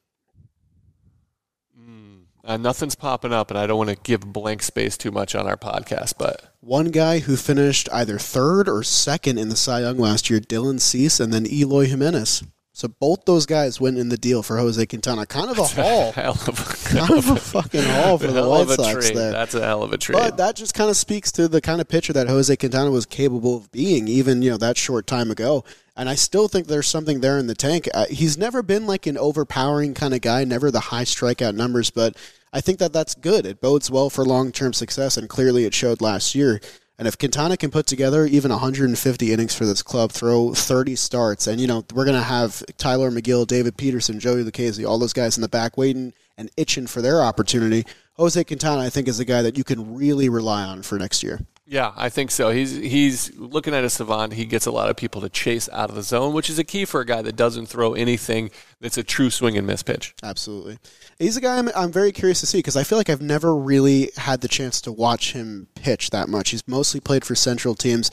Mm, 1.77 2.21
uh, 2.45 2.55
nothing's 2.55 2.95
popping 2.95 3.33
up, 3.33 3.51
and 3.51 3.59
I 3.59 3.67
don't 3.67 3.77
want 3.79 3.89
to 3.89 3.97
give 3.97 4.21
blank 4.21 4.63
space 4.63 4.95
too 4.95 5.11
much 5.11 5.35
on 5.35 5.45
our 5.45 5.57
podcast, 5.57 6.13
but 6.17 6.55
One 6.61 6.91
guy 6.91 7.19
who 7.19 7.35
finished 7.35 7.89
either 7.91 8.17
third 8.17 8.69
or 8.69 8.81
second 8.81 9.37
in 9.39 9.49
the 9.49 9.57
Cy 9.57 9.81
Young 9.81 9.97
last 9.97 10.29
year, 10.29 10.39
Dylan 10.39 10.79
Cease, 10.79 11.19
and 11.19 11.33
then 11.33 11.45
Eloy 11.45 11.87
Jimenez. 11.87 12.43
So 12.79 12.87
both 12.87 13.25
those 13.25 13.45
guys 13.45 13.81
went 13.81 13.97
in 13.97 14.07
the 14.07 14.15
deal 14.15 14.41
for 14.41 14.55
Jose 14.55 14.85
Quintana. 14.85 15.25
Kind 15.25 15.51
of 15.51 15.59
a 15.59 15.65
haul. 15.65 16.13
hell 16.13 16.39
of 16.47 16.47
a, 16.47 16.87
kind 16.97 17.11
of 17.11 17.29
a 17.29 17.35
fucking 17.51 17.83
haul 17.83 18.17
for 18.17 18.27
the 18.27 18.47
White 18.47 18.69
Sox 18.69 19.11
there. 19.11 19.33
That's 19.33 19.53
a 19.53 19.61
hell 19.61 19.83
of 19.83 19.91
a 19.91 19.97
trade. 19.97 20.17
But 20.17 20.37
that 20.37 20.55
just 20.55 20.73
kind 20.73 20.89
of 20.89 20.95
speaks 20.95 21.29
to 21.33 21.49
the 21.49 21.59
kind 21.59 21.81
of 21.81 21.89
pitcher 21.89 22.13
that 22.13 22.29
Jose 22.29 22.55
Quintana 22.55 22.89
was 22.89 23.05
capable 23.05 23.57
of 23.57 23.69
being, 23.73 24.07
even 24.07 24.41
you 24.41 24.51
know 24.51 24.55
that 24.55 24.77
short 24.77 25.07
time 25.07 25.29
ago. 25.29 25.65
And 25.97 26.07
I 26.07 26.15
still 26.15 26.47
think 26.47 26.67
there's 26.67 26.87
something 26.87 27.19
there 27.19 27.37
in 27.37 27.47
the 27.47 27.53
tank. 27.53 27.89
Uh, 27.93 28.05
he's 28.09 28.37
never 28.37 28.63
been 28.63 28.87
like 28.87 29.07
an 29.07 29.17
overpowering 29.17 29.93
kind 29.93 30.13
of 30.13 30.21
guy, 30.21 30.45
never 30.45 30.71
the 30.71 30.79
high 30.79 31.03
strikeout 31.03 31.55
numbers, 31.55 31.89
but 31.89 32.15
I 32.53 32.61
think 32.61 32.79
that 32.79 32.93
that's 32.93 33.13
good. 33.13 33.45
It 33.45 33.59
bodes 33.59 33.91
well 33.91 34.09
for 34.09 34.23
long 34.23 34.53
term 34.53 34.71
success, 34.71 35.17
and 35.17 35.27
clearly 35.27 35.65
it 35.65 35.73
showed 35.73 35.99
last 35.99 36.33
year. 36.33 36.61
And 36.99 37.07
if 37.07 37.17
Quintana 37.17 37.55
can 37.55 37.71
put 37.71 37.85
together 37.85 38.25
even 38.25 38.51
150 38.51 39.31
innings 39.31 39.55
for 39.55 39.65
this 39.65 39.81
club, 39.81 40.11
throw 40.11 40.53
30 40.53 40.97
starts, 40.97 41.47
and 41.47 41.61
you 41.61 41.65
know 41.65 41.85
we're 41.93 42.03
gonna 42.03 42.21
have 42.21 42.61
Tylor 42.77 43.09
Megill, 43.09 43.47
David 43.47 43.77
Peterson, 43.77 44.19
Joey 44.19 44.43
Lucchesi, 44.43 44.85
all 44.85 44.99
those 44.99 45.13
guys 45.13 45.37
in 45.37 45.41
the 45.41 45.47
back 45.47 45.77
waiting 45.77 46.11
and 46.37 46.51
itching 46.57 46.87
for 46.87 47.01
their 47.01 47.21
opportunity. 47.21 47.85
Jose 48.15 48.43
Quintana, 48.43 48.81
I 48.81 48.89
think, 48.89 49.07
is 49.07 49.17
a 49.17 49.25
guy 49.25 49.41
that 49.41 49.57
you 49.57 49.63
can 49.63 49.95
really 49.95 50.27
rely 50.27 50.63
on 50.65 50.81
for 50.81 50.99
next 50.99 51.23
year. 51.23 51.39
Yeah, 51.71 51.91
I 51.95 52.09
think 52.09 52.31
so. 52.31 52.49
He's 52.49 52.75
he's 52.75 53.31
looking 53.37 53.75
at 53.75 53.83
a 53.83 53.91
savant. 53.91 54.33
He 54.33 54.45
gets 54.45 54.65
a 54.65 54.71
lot 54.71 54.89
of 54.89 54.97
people 54.97 55.21
to 55.21 55.29
chase 55.29 55.69
out 55.71 55.91
of 55.91 55.95
the 55.95 56.01
zone, 56.01 56.33
which 56.33 56.49
is 56.49 56.57
a 56.57 56.63
key 56.63 56.83
for 56.83 56.99
a 56.99 57.05
guy 57.05 57.21
that 57.21 57.35
doesn't 57.35 57.67
throw 57.67 57.93
anything 57.93 58.49
that's 58.81 58.97
a 58.97 59.03
true 59.03 59.29
swing 59.29 59.55
and 59.55 59.67
miss 59.67 59.83
pitch. 59.83 60.15
Absolutely, 60.23 60.79
he's 61.19 61.37
a 61.37 61.41
guy 61.41 61.59
I'm, 61.59 61.69
I'm 61.75 61.91
very 61.91 62.11
curious 62.11 62.39
to 62.39 62.47
see 62.47 62.57
because 62.57 62.75
I 62.75 62.83
feel 62.83 62.97
like 62.97 63.07
I've 63.07 63.21
never 63.21 63.55
really 63.55 64.09
had 64.17 64.41
the 64.41 64.47
chance 64.47 64.81
to 64.81 64.91
watch 64.91 65.33
him 65.33 65.67
pitch 65.75 66.09
that 66.09 66.27
much. 66.27 66.49
He's 66.49 66.67
mostly 66.67 67.01
played 67.01 67.23
for 67.23 67.35
Central 67.35 67.75
teams. 67.75 68.09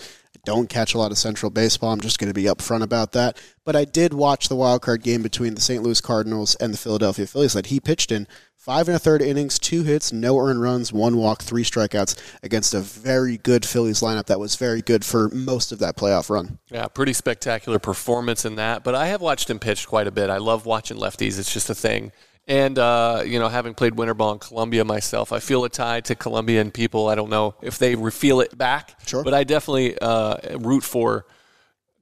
Don't 0.47 0.69
catch 0.69 0.95
a 0.95 0.99
lot 0.99 1.11
of 1.11 1.19
Central 1.19 1.51
baseball. 1.51 1.93
I'm 1.93 2.01
just 2.01 2.21
going 2.21 2.31
to 2.31 2.35
be 2.35 2.45
upfront 2.45 2.83
about 2.83 3.11
that. 3.13 3.37
But 3.65 3.75
I 3.75 3.85
did 3.85 4.15
watch 4.15 4.49
the 4.49 4.55
wild 4.55 4.81
card 4.81 5.03
game 5.03 5.21
between 5.21 5.57
the 5.57 5.61
St. 5.61 5.83
Louis 5.83 6.01
Cardinals 6.01 6.55
and 6.55 6.73
the 6.73 6.79
Philadelphia 6.79 7.27
Phillies 7.27 7.53
that 7.55 7.67
he 7.67 7.81
pitched 7.81 8.13
in. 8.13 8.29
Five 8.55 8.87
and 8.87 8.95
a 8.95 9.01
third 9.01 9.23
innings, 9.23 9.59
two 9.59 9.83
hits, 9.83 10.13
no 10.13 10.39
earned 10.39 10.63
runs, 10.63 10.93
one 10.93 11.17
walk, 11.17 11.43
three 11.43 11.65
strikeouts 11.65 12.17
against 12.45 12.75
a 12.75 12.81
very 12.81 13.39
good 13.39 13.67
Phillies 13.67 14.01
lineup 14.01 14.27
that 14.27 14.39
was 14.39 14.55
very 14.55 14.83
good 14.83 15.05
for 15.05 15.29
most 15.31 15.73
of 15.73 15.81
that 15.81 15.97
playoff 15.97 16.31
run. 16.31 16.59
Yeah, 16.71 16.87
pretty 16.87 17.13
spectacular 17.13 17.81
performance 17.81 18.45
in 18.45 18.55
that. 18.55 18.85
But 18.85 18.95
I 18.95 19.09
have 19.09 19.21
watched 19.21 19.51
him 19.51 19.59
pitch 19.59 19.89
quite 19.89 20.07
a 20.07 20.13
bit. 20.13 20.31
I 20.31 20.39
love 20.39 20.65
watching 20.65 20.97
lefties. 20.97 21.41
It's 21.41 21.53
just 21.53 21.71
a 21.71 21.75
thing. 21.75 22.13
And 22.49 22.79
uh, 22.79 23.23
you 23.27 23.39
know, 23.41 23.49
having 23.49 23.75
played 23.75 23.97
winter 23.97 24.15
ball 24.15 24.33
in 24.33 24.39
Colombia 24.39 24.85
myself, 24.85 25.33
I 25.33 25.41
feel 25.41 25.65
a 25.65 25.69
tie 25.69 26.01
to 26.03 26.15
Colombian 26.15 26.71
people. 26.71 27.09
I 27.09 27.15
don't 27.17 27.31
know 27.31 27.57
if 27.61 27.79
they 27.79 27.97
feel 28.11 28.41
it 28.41 28.57
back, 28.57 28.95
Sure. 29.07 29.25
but 29.25 29.35
I 29.35 29.43
definitely 29.43 29.99
uh, 29.99 30.37
root 30.59 30.85
for 30.85 31.27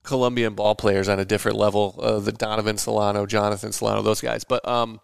Colombian 0.03 0.55
ball 0.55 0.75
players 0.75 1.09
on 1.09 1.19
a 1.19 1.25
different 1.25 1.57
level. 1.57 1.99
Uh, 1.99 2.19
the 2.19 2.33
Donovan 2.33 2.77
Solano, 2.77 3.25
Jhonatan 3.25 3.73
Solano, 3.73 4.03
those 4.03 4.21
guys. 4.21 4.45
But 4.45 4.67
um, 4.69 5.01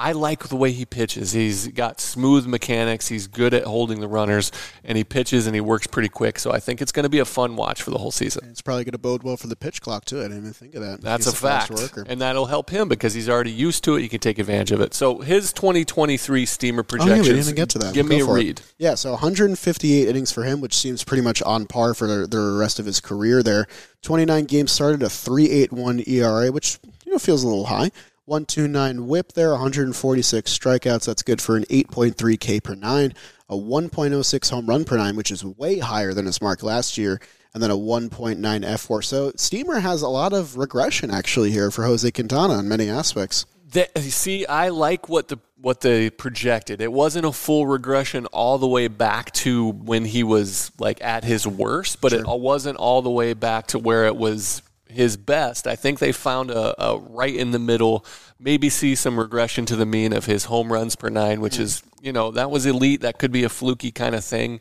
I 0.00 0.12
like 0.12 0.48
the 0.48 0.56
way 0.56 0.72
he 0.72 0.86
pitches. 0.86 1.32
He's 1.32 1.68
got 1.68 2.00
smooth 2.00 2.46
mechanics. 2.46 3.08
He's 3.08 3.26
good 3.26 3.52
at 3.52 3.64
holding 3.64 4.00
the 4.00 4.08
runners, 4.08 4.50
and 4.82 4.96
he 4.96 5.04
pitches 5.04 5.46
and 5.46 5.54
he 5.54 5.60
works 5.60 5.86
pretty 5.86 6.08
quick. 6.08 6.38
So 6.38 6.50
I 6.50 6.58
think 6.58 6.80
it's 6.80 6.90
going 6.90 7.02
to 7.02 7.10
be 7.10 7.18
a 7.18 7.24
fun 7.26 7.54
watch 7.54 7.82
for 7.82 7.90
the 7.90 7.98
whole 7.98 8.10
season. 8.10 8.48
It's 8.50 8.62
probably 8.62 8.84
going 8.84 8.92
to 8.92 8.98
bode 8.98 9.22
well 9.22 9.36
for 9.36 9.46
the 9.46 9.56
pitch 9.56 9.82
clock 9.82 10.06
too. 10.06 10.20
I 10.20 10.22
didn't 10.22 10.38
even 10.38 10.52
think 10.54 10.74
of 10.74 10.80
that. 10.82 11.02
That's 11.02 11.26
He's 11.26 11.34
a 11.34 11.36
fast 11.36 11.68
fact, 11.68 11.80
worker. 11.80 12.06
and 12.08 12.20
that'll 12.22 12.46
help 12.46 12.70
him 12.70 12.88
because 12.88 13.12
he's 13.12 13.28
already 13.28 13.50
used 13.52 13.84
to 13.84 13.96
it. 13.96 14.00
He 14.00 14.08
can 14.08 14.20
take 14.20 14.38
advantage 14.38 14.72
of 14.72 14.80
it. 14.80 14.94
So 14.94 15.18
his 15.18 15.52
2023 15.52 16.46
steamer 16.46 16.80
Oh, 16.80 16.82
projections. 16.82 17.16
yeah, 17.18 17.22
we 17.22 17.28
didn't 17.28 17.40
even 17.40 17.54
get 17.56 17.68
to 17.70 17.78
that. 17.80 17.92
Give 17.92 18.06
Go 18.06 18.14
me 18.16 18.20
a 18.22 18.24
for 18.24 18.38
it. 18.38 18.42
read. 18.42 18.60
Yeah, 18.78 18.94
so 18.94 19.10
158 19.10 20.08
innings 20.08 20.32
for 20.32 20.44
him, 20.44 20.62
which 20.62 20.74
seems 20.74 21.04
pretty 21.04 21.22
much 21.22 21.42
on 21.42 21.66
par 21.66 21.92
for 21.92 22.06
the, 22.06 22.26
the 22.26 22.56
rest 22.58 22.78
of 22.78 22.86
his 22.86 23.00
career 23.00 23.42
there. 23.42 23.66
29 24.02 24.44
games 24.46 24.72
started, 24.72 25.02
a 25.02 25.06
3.81 25.06 26.08
ERA, 26.08 26.50
which 26.50 26.78
you 27.04 27.12
know 27.12 27.18
feels 27.18 27.42
a 27.42 27.46
little 27.46 27.66
high. 27.66 27.90
129 28.26 29.06
whip 29.08 29.32
there, 29.32 29.50
146 29.50 30.56
strikeouts. 30.56 31.06
That's 31.06 31.22
good 31.22 31.40
for 31.40 31.56
an 31.56 31.64
8.3 31.64 32.38
K 32.38 32.60
per 32.60 32.74
nine, 32.74 33.14
a 33.48 33.56
1.06 33.56 34.50
home 34.50 34.66
run 34.66 34.84
per 34.84 34.96
nine, 34.96 35.16
which 35.16 35.30
is 35.30 35.44
way 35.44 35.78
higher 35.78 36.14
than 36.14 36.26
his 36.26 36.40
mark 36.40 36.62
last 36.62 36.96
year, 36.96 37.20
and 37.54 37.62
then 37.62 37.70
a 37.70 37.76
1.9 37.76 38.38
fWAR. 38.38 39.04
So 39.04 39.32
Steamer 39.36 39.80
has 39.80 40.02
a 40.02 40.08
lot 40.08 40.32
of 40.32 40.56
regression 40.56 41.10
actually 41.10 41.50
here 41.50 41.70
for 41.70 41.84
Jose 41.84 42.08
Quintana 42.10 42.58
in 42.58 42.68
many 42.68 42.88
aspects. 42.88 43.46
That, 43.72 43.96
see, 43.98 44.46
I 44.46 44.68
like 44.68 45.08
what 45.08 45.28
the 45.28 45.38
what 45.60 45.80
they 45.80 46.10
projected. 46.10 46.80
It 46.80 46.90
wasn't 46.90 47.26
a 47.26 47.32
full 47.32 47.66
regression 47.66 48.26
all 48.26 48.58
the 48.58 48.66
way 48.66 48.88
back 48.88 49.30
to 49.32 49.68
when 49.68 50.04
he 50.04 50.22
was 50.22 50.72
like 50.78 51.02
at 51.04 51.22
his 51.22 51.46
worst, 51.46 52.00
but 52.00 52.12
it 52.12 52.24
wasn't 52.26 52.78
all 52.78 53.02
the 53.02 53.10
way 53.10 53.34
back 53.34 53.68
to 53.68 53.78
where 53.78 54.06
it 54.06 54.16
was 54.16 54.62
his 54.90 55.16
best. 55.16 55.66
I 55.66 55.76
think 55.76 55.98
they 55.98 56.12
found 56.12 56.50
a, 56.50 56.82
a 56.82 56.98
right 56.98 57.34
in 57.34 57.50
the 57.50 57.58
middle. 57.58 58.04
Maybe 58.38 58.68
see 58.68 58.94
some 58.94 59.18
regression 59.18 59.66
to 59.66 59.76
the 59.76 59.86
mean 59.86 60.12
of 60.12 60.26
his 60.26 60.46
home 60.46 60.72
runs 60.72 60.96
per 60.96 61.08
nine, 61.08 61.40
which 61.40 61.58
is 61.58 61.82
you 62.00 62.12
know 62.12 62.30
that 62.32 62.50
was 62.50 62.66
elite. 62.66 63.00
That 63.02 63.18
could 63.18 63.32
be 63.32 63.44
a 63.44 63.48
fluky 63.48 63.90
kind 63.90 64.14
of 64.14 64.24
thing 64.24 64.60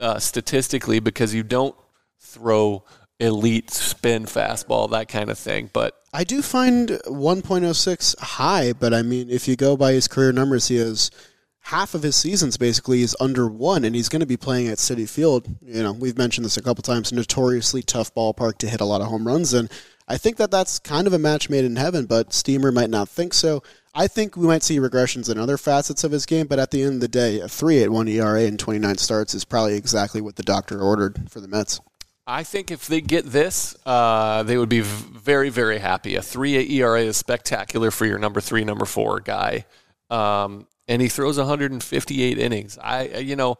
uh, 0.00 0.18
statistically 0.18 1.00
because 1.00 1.34
you 1.34 1.42
don't 1.42 1.74
throw 2.18 2.84
elite 3.18 3.70
spin 3.70 4.24
fastball 4.24 4.90
that 4.90 5.08
kind 5.08 5.30
of 5.30 5.38
thing, 5.38 5.70
but. 5.72 5.96
I 6.12 6.24
do 6.24 6.42
find 6.42 6.88
1.06 6.88 8.18
high, 8.18 8.72
but 8.72 8.92
I 8.92 9.02
mean, 9.02 9.30
if 9.30 9.46
you 9.46 9.54
go 9.54 9.76
by 9.76 9.92
his 9.92 10.08
career 10.08 10.32
numbers, 10.32 10.66
he 10.66 10.74
has 10.78 11.08
half 11.70 11.94
of 11.94 12.02
his 12.02 12.16
seasons 12.16 12.56
basically 12.56 13.00
is 13.00 13.16
under 13.20 13.46
one, 13.46 13.84
and 13.84 13.94
he's 13.94 14.08
going 14.08 14.20
to 14.20 14.26
be 14.26 14.36
playing 14.36 14.66
at 14.66 14.78
Citi 14.78 15.08
Field. 15.08 15.46
You 15.62 15.84
know, 15.84 15.92
we've 15.92 16.18
mentioned 16.18 16.44
this 16.44 16.56
a 16.56 16.62
couple 16.62 16.82
times. 16.82 17.12
Notoriously 17.12 17.80
tough 17.80 18.12
ballpark 18.12 18.58
to 18.58 18.68
hit 18.68 18.80
a 18.80 18.84
lot 18.84 19.00
of 19.00 19.06
home 19.06 19.24
runs, 19.24 19.54
and 19.54 19.70
I 20.08 20.18
think 20.18 20.36
that 20.38 20.50
that's 20.50 20.80
kind 20.80 21.06
of 21.06 21.12
a 21.12 21.18
match 21.18 21.48
made 21.48 21.64
in 21.64 21.76
heaven. 21.76 22.06
But 22.06 22.32
Steamer 22.32 22.72
might 22.72 22.90
not 22.90 23.08
think 23.08 23.32
so. 23.32 23.62
I 23.94 24.08
think 24.08 24.36
we 24.36 24.48
might 24.48 24.64
see 24.64 24.80
regressions 24.80 25.30
in 25.30 25.38
other 25.38 25.56
facets 25.56 26.02
of 26.02 26.10
his 26.10 26.26
game, 26.26 26.48
but 26.48 26.58
at 26.58 26.72
the 26.72 26.82
end 26.82 26.94
of 26.94 27.00
the 27.00 27.08
day, 27.08 27.38
a 27.38 27.46
3.81 27.46 28.10
ERA 28.10 28.42
and 28.42 28.58
29 28.58 28.98
starts 28.98 29.34
is 29.34 29.44
probably 29.44 29.76
exactly 29.76 30.20
what 30.20 30.34
the 30.34 30.42
doctor 30.42 30.80
ordered 30.80 31.30
for 31.30 31.40
the 31.40 31.48
Mets. 31.48 31.80
I 32.26 32.42
think 32.42 32.72
if 32.72 32.88
they 32.88 33.00
get 33.00 33.26
this, 33.26 33.76
uh, 33.86 34.42
they 34.42 34.56
would 34.56 34.68
be 34.68 34.80
very, 34.80 35.50
very 35.50 35.78
happy. 35.78 36.16
A 36.16 36.22
3 36.22 36.68
ERA 36.80 37.02
is 37.02 37.16
spectacular 37.16 37.92
for 37.92 38.06
your 38.06 38.18
number 38.18 38.40
three, 38.40 38.64
number 38.64 38.84
four 38.84 39.20
guy. 39.20 39.66
Um, 40.10 40.66
and 40.90 41.00
he 41.00 41.08
throws 41.08 41.38
158 41.38 42.38
innings. 42.38 42.76
I, 42.82 43.08
uh, 43.08 43.18
you 43.20 43.36
know, 43.36 43.58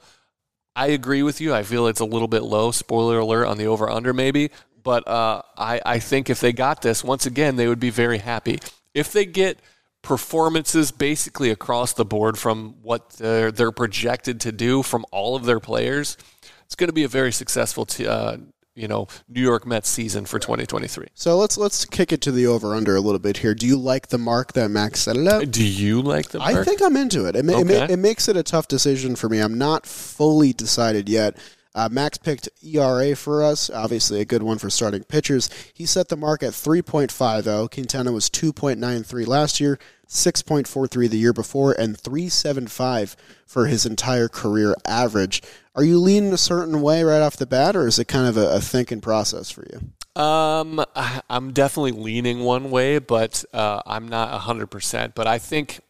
I 0.75 0.89
agree 0.89 1.23
with 1.23 1.41
you. 1.41 1.55
I 1.55 1.63
feel 1.63 1.87
it's 1.87 2.01
a 2.01 2.05
little 2.05 2.27
bit 2.27 2.43
low. 2.43 2.73
Spoiler 2.73 3.21
alert 3.21 3.47
on 3.47 3.57
the 3.57 3.67
over 3.67 3.89
under, 3.89 4.13
maybe. 4.13 4.51
But 4.83 5.07
uh, 5.07 5.43
I, 5.57 5.81
I 5.87 5.99
think 6.01 6.29
if 6.29 6.41
they 6.41 6.53
got 6.53 6.83
this, 6.83 7.05
once 7.05 7.27
again, 7.27 7.55
they 7.55 7.69
would 7.69 7.79
be 7.79 7.91
very 7.91 8.19
happy. 8.19 8.59
If 8.95 9.13
they 9.13 9.27
get 9.27 9.61
performances 10.03 10.91
basically 10.91 11.51
across 11.51 11.93
the 11.93 12.05
board 12.05 12.37
from 12.37 12.75
what 12.83 13.11
they're, 13.11 13.53
they're 13.53 13.71
projected 13.71 14.41
to 14.41 14.51
do 14.51 14.83
from 14.83 15.07
all 15.13 15.37
of 15.37 15.45
their 15.45 15.61
players, 15.61 16.17
it's 16.65 16.75
going 16.75 16.89
to 16.89 16.95
be 16.95 17.05
a 17.05 17.09
very 17.09 17.31
successful, 17.31 17.87
t- 17.87 18.09
uh, 18.09 18.39
you 18.75 18.89
know, 18.89 19.09
New 19.29 19.43
York 19.43 19.67
Mets 19.67 19.89
season 19.89 20.27
for 20.27 20.39
2023. 20.39 21.09
So 21.15 21.37
let's 21.37 21.59
let's 21.59 21.85
kick 21.85 22.13
it 22.13 22.21
to 22.23 22.33
the 22.33 22.47
over 22.47 22.75
under 22.75 22.97
a 22.97 23.01
little 23.01 23.19
bit 23.19 23.39
here. 23.39 23.55
Do 23.55 23.67
you 23.67 23.77
like 23.77 24.09
the 24.09 24.19
mark 24.19 24.53
that 24.55 24.71
Max 24.71 25.01
set 25.01 25.17
it 25.17 25.27
at? 25.27 25.51
Do 25.51 25.67
you 25.67 26.01
like 26.01 26.31
the 26.31 26.39
Mark? 26.39 26.55
I 26.55 26.65
think 26.65 26.81
I'm 26.83 26.97
into 26.97 27.27
it. 27.27 27.37
It, 27.37 27.45
ma- 27.45 27.59
it, 27.59 27.91
it 27.91 27.99
makes 27.99 28.29
it 28.29 28.37
a 28.37 28.43
tough 28.43 28.69
decision 28.69 29.17
for 29.17 29.29
me. 29.29 29.41
I'm 29.41 29.59
not 29.59 29.87
fully 29.87 30.53
decided 30.53 31.09
yet. 31.09 31.37
Uh, 31.73 31.89
Max 31.91 32.19
picked 32.19 32.49
ERA 32.65 33.15
for 33.15 33.45
us, 33.45 33.71
obviously 33.71 34.21
a 34.21 34.25
good 34.25 34.43
one 34.43 34.59
for 34.59 34.71
starting 34.71 35.05
pitchers. 35.05 35.49
He 35.73 35.87
set 35.87 36.09
the 36.09 36.17
mark 36.17 36.43
at 36.43 36.51
3.50. 36.51 37.71
Quintana 37.71 38.11
was 38.11 38.29
2.93 38.29 39.27
last 39.27 39.61
year, 39.61 39.79
6.43 40.09 41.09
the 41.09 41.17
year 41.17 41.33
before, 41.33 41.73
and 41.79 41.97
3.75 41.97 43.15
for 43.47 43.67
his 43.67 43.87
entire 43.87 44.27
career 44.29 44.75
average. 44.85 45.43
Are 45.81 45.85
you 45.85 45.99
leaning 45.99 46.31
a 46.35 46.37
certain 46.37 46.83
way 46.83 47.03
right 47.03 47.23
off 47.23 47.39
the 47.39 47.47
bat, 47.47 47.75
or 47.75 47.87
is 47.87 47.99
it 47.99 48.05
kind 48.05 48.29
of 48.29 48.37
a, 48.37 48.57
a 48.57 48.61
thinking 48.61 49.01
process 49.01 49.51
for 49.51 49.65
you? 49.73 50.23
Um, 50.23 50.85
I- 50.95 51.23
I'm 51.31 51.55
definitely 51.55 51.93
leaning 51.93 52.41
one 52.41 52.71
way, 52.71 52.99
but 52.99 53.43
uh, 53.55 53.81
I'm 53.87 54.07
not 54.07 54.39
100%. 54.43 55.15
But 55.15 55.27
I 55.27 55.39
think 55.39 55.81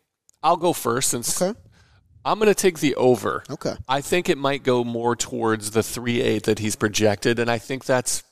I'll 0.44 0.56
go 0.56 0.72
first 0.72 1.10
since 1.10 1.42
Okay. 1.42 1.58
I'm 2.24 2.38
going 2.38 2.46
to 2.46 2.54
take 2.54 2.78
the 2.78 2.94
over. 2.94 3.42
Okay. 3.50 3.74
I 3.88 4.00
think 4.00 4.28
it 4.28 4.38
might 4.38 4.62
go 4.62 4.84
more 4.84 5.16
towards 5.16 5.72
the 5.72 5.82
3 5.82 6.20
8 6.20 6.44
that 6.44 6.60
he's 6.60 6.76
projected, 6.76 7.40
and 7.40 7.50
I 7.50 7.58
think 7.58 7.84
that's 7.84 8.22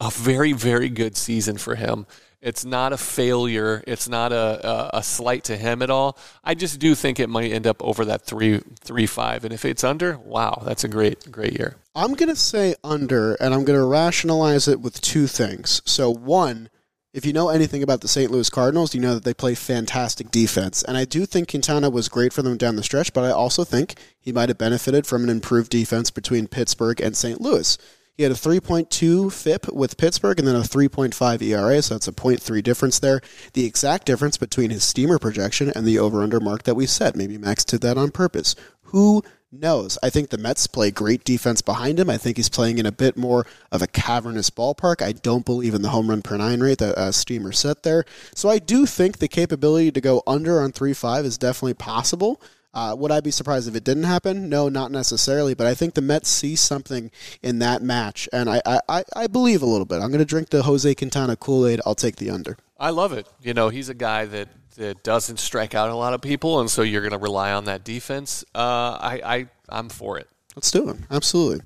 a 0.00 0.08
very, 0.08 0.54
very 0.54 0.88
good 0.88 1.18
season 1.18 1.58
for 1.58 1.74
him. 1.74 2.06
It's 2.40 2.64
not 2.64 2.92
a 2.92 2.96
failure. 2.96 3.82
It's 3.86 4.08
not 4.08 4.32
a, 4.32 4.94
a, 4.94 4.98
a 4.98 5.02
slight 5.02 5.44
to 5.44 5.56
him 5.56 5.82
at 5.82 5.90
all. 5.90 6.16
I 6.44 6.54
just 6.54 6.78
do 6.78 6.94
think 6.94 7.18
it 7.18 7.28
might 7.28 7.50
end 7.50 7.66
up 7.66 7.82
over 7.82 8.04
that 8.04 8.22
three 8.22 8.60
three 8.80 9.06
five, 9.06 9.44
and 9.44 9.52
if 9.52 9.64
it's 9.64 9.82
under, 9.82 10.18
wow, 10.18 10.62
that's 10.64 10.84
a 10.84 10.88
great 10.88 11.30
great 11.32 11.58
year. 11.58 11.76
I'm 11.94 12.14
to 12.14 12.36
say 12.36 12.76
under, 12.84 13.34
and 13.34 13.52
I'm 13.52 13.64
to 13.66 13.84
rationalize 13.84 14.68
it 14.68 14.80
with 14.80 15.00
two 15.00 15.26
things. 15.26 15.82
So, 15.84 16.10
one, 16.10 16.68
if 17.12 17.26
you 17.26 17.32
know 17.32 17.48
anything 17.48 17.82
about 17.82 18.02
the 18.02 18.08
St. 18.08 18.30
Louis 18.30 18.48
Cardinals, 18.50 18.94
you 18.94 19.00
know 19.00 19.14
that 19.14 19.24
they 19.24 19.34
play 19.34 19.56
fantastic 19.56 20.30
defense. 20.30 20.84
And 20.84 20.96
I 20.96 21.04
do 21.04 21.26
think 21.26 21.50
Quintana 21.50 21.90
was 21.90 22.08
great 22.08 22.32
for 22.32 22.42
them 22.42 22.56
down 22.56 22.76
the 22.76 22.82
stretch, 22.82 23.12
but 23.12 23.24
I 23.24 23.30
also 23.30 23.64
think 23.64 23.94
he 24.20 24.30
might 24.30 24.48
have 24.48 24.58
benefited 24.58 25.06
from 25.06 25.24
an 25.24 25.28
improved 25.30 25.70
defense 25.70 26.12
between 26.12 26.46
Pittsburgh 26.46 27.00
and 27.00 27.16
St. 27.16 27.40
Louis. 27.40 27.78
He 28.18 28.24
had 28.24 28.32
a 28.32 28.34
3.2 28.34 29.32
FIP 29.32 29.72
with 29.72 29.96
Pittsburgh 29.96 30.40
and 30.40 30.48
then 30.48 30.56
a 30.56 30.62
3.5 30.62 31.40
ERA, 31.40 31.80
so 31.80 31.94
that's 31.94 32.08
a 32.08 32.12
0.3 32.12 32.60
difference 32.64 32.98
there. 32.98 33.20
The 33.52 33.64
exact 33.64 34.06
difference 34.06 34.36
between 34.36 34.70
his 34.70 34.82
steamer 34.82 35.20
projection 35.20 35.70
and 35.76 35.86
the 35.86 36.00
over 36.00 36.20
under 36.24 36.40
mark 36.40 36.64
that 36.64 36.74
we 36.74 36.86
set. 36.86 37.14
Maybe 37.14 37.38
Max 37.38 37.64
did 37.64 37.80
that 37.82 37.96
on 37.96 38.10
purpose. 38.10 38.56
Who 38.86 39.22
knows? 39.52 39.98
I 40.02 40.10
think 40.10 40.30
the 40.30 40.36
Mets 40.36 40.66
play 40.66 40.90
great 40.90 41.22
defense 41.22 41.62
behind 41.62 42.00
him. 42.00 42.10
I 42.10 42.18
think 42.18 42.38
he's 42.38 42.48
playing 42.48 42.78
in 42.78 42.86
a 42.86 42.92
bit 42.92 43.16
more 43.16 43.46
of 43.70 43.82
a 43.82 43.86
cavernous 43.86 44.50
ballpark. 44.50 45.00
I 45.00 45.12
don't 45.12 45.46
believe 45.46 45.74
in 45.74 45.82
the 45.82 45.90
home 45.90 46.10
run 46.10 46.22
per 46.22 46.36
nine 46.36 46.58
rate 46.58 46.78
that 46.78 46.98
uh, 46.98 47.12
Steamer 47.12 47.52
set 47.52 47.84
there. 47.84 48.04
So 48.34 48.48
I 48.48 48.58
do 48.58 48.84
think 48.84 49.18
the 49.18 49.28
capability 49.28 49.92
to 49.92 50.00
go 50.00 50.24
under 50.26 50.60
on 50.60 50.72
3 50.72 50.92
5 50.92 51.24
is 51.24 51.38
definitely 51.38 51.74
possible. 51.74 52.42
Uh, 52.78 52.94
would 52.94 53.10
I 53.10 53.18
be 53.18 53.32
surprised 53.32 53.66
if 53.66 53.74
it 53.74 53.82
didn't 53.82 54.04
happen? 54.04 54.48
No, 54.48 54.68
not 54.68 54.92
necessarily. 54.92 55.52
But 55.52 55.66
I 55.66 55.74
think 55.74 55.94
the 55.94 56.00
Mets 56.00 56.28
see 56.28 56.54
something 56.54 57.10
in 57.42 57.58
that 57.58 57.82
match, 57.82 58.28
and 58.32 58.48
I, 58.48 58.62
I, 58.88 59.02
I 59.16 59.26
believe 59.26 59.62
a 59.62 59.66
little 59.66 59.84
bit. 59.84 59.96
I'm 59.96 60.10
going 60.10 60.20
to 60.20 60.24
drink 60.24 60.50
the 60.50 60.62
Jose 60.62 60.94
Quintana 60.94 61.34
Kool 61.34 61.66
Aid. 61.66 61.80
I'll 61.84 61.96
take 61.96 62.16
the 62.16 62.30
under. 62.30 62.56
I 62.78 62.90
love 62.90 63.12
it. 63.12 63.26
You 63.42 63.52
know, 63.52 63.68
he's 63.68 63.88
a 63.88 63.94
guy 63.94 64.26
that, 64.26 64.48
that 64.76 65.02
doesn't 65.02 65.40
strike 65.40 65.74
out 65.74 65.90
a 65.90 65.94
lot 65.96 66.14
of 66.14 66.20
people, 66.20 66.60
and 66.60 66.70
so 66.70 66.82
you're 66.82 67.00
going 67.00 67.10
to 67.10 67.18
rely 67.18 67.50
on 67.50 67.64
that 67.64 67.82
defense. 67.82 68.44
Uh, 68.54 68.96
I, 69.00 69.20
I, 69.24 69.46
I'm 69.68 69.88
for 69.88 70.16
it. 70.16 70.28
Let's 70.54 70.70
do 70.70 70.88
it. 70.88 70.98
Absolutely. 71.10 71.64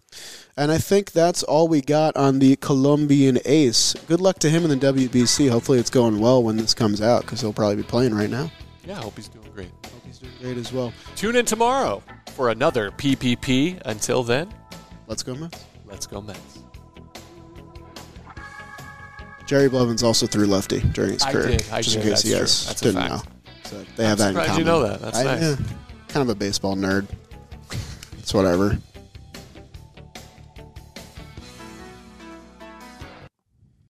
And 0.57 0.73
I 0.73 0.79
think 0.79 1.13
that's 1.13 1.43
all 1.43 1.69
we 1.69 1.83
got 1.83 2.17
on 2.17 2.39
the 2.39 2.57
Colombian 2.57 3.39
ace. 3.45 3.93
Good 4.09 4.23
luck 4.23 4.39
to 4.39 4.49
him 4.49 4.65
in 4.65 4.79
the 4.79 4.93
WBC. 4.93 5.51
Hopefully 5.51 5.79
it's 5.79 5.91
going 5.91 6.21
well 6.21 6.43
when 6.43 6.57
this 6.57 6.73
comes 6.73 7.03
out 7.03 7.21
because 7.21 7.43
he'll 7.43 7.53
probably 7.53 7.77
be 7.77 7.83
playing 7.83 8.15
right 8.15 8.31
now. 8.31 8.51
Yeah, 8.87 8.99
I 8.99 9.03
hope 9.03 9.17
he's 9.17 9.29
doing 9.29 9.51
great. 9.55 9.71
He's 10.13 10.19
doing 10.19 10.33
great 10.43 10.57
as 10.59 10.73
well. 10.75 10.93
Tune 11.17 11.37
in 11.37 11.47
tomorrow 11.47 12.03
for 12.35 12.51
another 12.51 12.91
PPP. 12.91 13.81
Until 13.87 14.23
then, 14.23 14.53
let's 15.07 15.23
go 15.23 15.35
Mets. 15.35 15.65
Let's 15.87 16.07
go 16.07 16.21
Mets. 16.21 16.59
Jerry 19.47 19.69
Blevins 19.69 20.03
also 20.03 20.27
threw 20.27 20.47
lefty 20.47 20.81
during 20.81 21.13
his 21.13 21.23
I 21.23 21.33
career. 21.33 21.47
did. 21.59 21.65
I 21.73 21.81
just 21.81 21.97
did. 21.97 22.05
in 22.05 22.11
case 22.11 22.23
That's 22.23 22.25
you 22.25 22.37
guys 22.37 22.67
That's 22.67 22.81
didn't 22.83 23.09
know. 23.09 23.23
So 23.65 23.85
they 23.97 24.05
I'm 24.05 24.09
have 24.11 24.19
that 24.19 24.29
in 24.31 24.35
common. 24.37 24.59
you 24.59 24.65
know 24.65 24.83
that. 24.87 25.01
That's 25.01 25.19
I, 25.19 25.25
nice. 25.25 25.41
yeah, 25.43 25.57
kind 26.09 26.23
of 26.23 26.29
a 26.29 26.35
baseball 26.35 26.77
nerd. 26.77 27.07
It's 28.19 28.35
whatever. 28.35 28.79